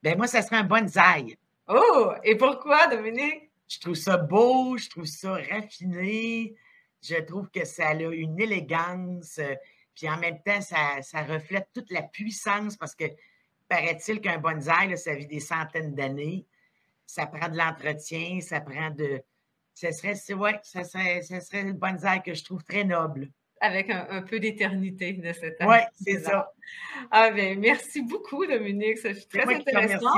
Ben 0.06 0.16
moi, 0.16 0.28
ça 0.28 0.44
serait 0.44 0.58
un 0.58 0.64
bonsaï. 0.64 1.36
Oh! 1.68 2.12
Et 2.24 2.36
pourquoi, 2.36 2.86
Dominique? 2.86 3.50
Je 3.68 3.80
trouve 3.80 3.96
ça 3.96 4.18
beau, 4.18 4.78
je 4.78 4.88
trouve 4.88 5.06
ça 5.06 5.34
raffiné, 5.34 6.54
je 7.02 7.16
trouve 7.24 7.50
que 7.50 7.66
ça 7.66 7.88
a 7.88 7.94
une 7.96 8.40
élégance, 8.40 9.40
euh, 9.40 9.56
puis 9.96 10.08
en 10.08 10.18
même 10.18 10.40
temps, 10.44 10.62
ça, 10.62 11.24
reflète 11.24 11.70
toute 11.74 11.90
la 11.90 12.04
puissance 12.04 12.78
parce 12.78 12.94
que 12.94 13.06
paraît-il 13.68 14.22
qu'un 14.22 14.38
bonsaï, 14.38 14.96
ça 14.96 15.16
vit 15.16 15.26
des 15.26 15.40
centaines 15.40 15.96
d'années, 15.96 16.46
ça 17.08 17.26
prend 17.26 17.50
de 17.50 17.58
l'entretien, 17.58 18.42
ça 18.42 18.62
prend 18.62 18.92
de... 18.92 19.24
Ce 19.74 19.92
serait, 19.92 20.14
ouais, 20.36 20.60
ça 20.62 20.84
serait, 20.84 21.24
ça 21.24 21.42
serait 21.42 21.64
le 21.64 21.74
bonsaï 21.74 22.22
que 22.22 22.36
je 22.36 22.44
trouve 22.44 22.64
très 22.64 22.84
noble 22.84 23.32
avec 23.62 23.90
un, 23.90 24.22
peu 24.22 24.40
d'éternité 24.40 25.14
de 25.14 25.34
cette 25.34 25.60
année. 25.62 25.72
Oui, 25.72 26.04
c'est 26.04 26.20
ça. 26.20 26.52
Ah 27.12 27.32
bien, 27.32 27.56
merci 27.56 28.02
beaucoup, 28.02 28.46
Dominique. 28.46 28.98
Ça 28.98 29.14
fait 29.14 29.28
très 29.28 29.56
intéressant. 29.56 30.10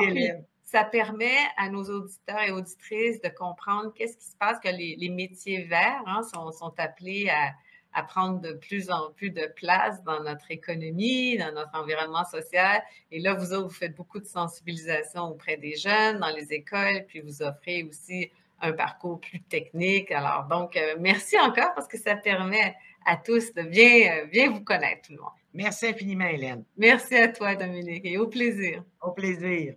ça 0.64 0.84
permet 0.84 1.38
à 1.58 1.70
nos 1.70 1.84
auditeurs 1.84 2.42
et 2.42 2.52
auditrices 2.52 3.22
de 3.22 3.30
comprendre 3.30 3.94
qu'est-ce 3.94 4.18
qui 4.18 4.26
se 4.26 4.36
passe, 4.38 4.60
que 4.60 4.70
les, 4.70 5.10
métiers 5.10 5.64
verts 5.64 6.04
hein, 6.06 6.22
sont, 6.24 6.52
sont, 6.52 6.74
appelés 6.78 7.30
à, 7.30 7.54
à, 7.94 8.04
prendre 8.04 8.42
de 8.42 8.54
plus 8.54 8.90
en 8.90 9.12
plus 9.12 9.30
de 9.30 9.48
place 9.56 10.04
dans 10.04 10.22
notre 10.24 10.52
économie, 10.52 11.38
dans 11.38 11.54
notre 11.54 11.76
environnement 11.76 12.26
social. 12.26 12.82
Et 13.12 13.20
là, 13.20 13.34
vous 13.34 13.54
autres, 13.54 13.68
vous 13.68 13.74
faites 13.74 13.96
beaucoup 13.96 14.20
de 14.20 14.26
sensibilisation 14.26 15.26
auprès 15.26 15.58
des 15.58 15.76
jeunes, 15.76 16.20
dans 16.20 16.36
les 16.36 16.52
écoles, 16.54 17.06
puis 17.08 17.22
vous 17.22 17.42
offrez 17.42 17.84
aussi 17.84 18.30
un 18.62 18.74
parcours 18.74 19.20
plus 19.20 19.42
technique. 19.42 20.12
Alors, 20.12 20.46
donc, 20.46 20.76
euh, 20.76 20.96
merci 21.00 21.40
encore 21.40 21.74
parce 21.76 21.88
que 21.88 21.98
ça 21.98 22.16
permet 22.16 22.76
à 23.08 23.16
tous 23.16 23.54
de 23.54 23.64
bien, 23.64 24.18
euh, 24.18 24.26
bien 24.26 24.52
vous 24.52 24.64
connaître, 24.64 25.08
tout 25.08 25.14
le 25.14 25.20
monde. 25.20 25.32
Merci 25.54 25.88
infiniment, 25.88 26.28
Hélène. 26.28 26.64
Merci 26.78 27.16
à 27.16 27.30
toi, 27.30 27.56
Dominique, 27.56 28.06
et 28.06 28.18
au 28.18 28.28
plaisir. 28.28 28.84
Au 29.02 29.12
plaisir. 29.12 29.76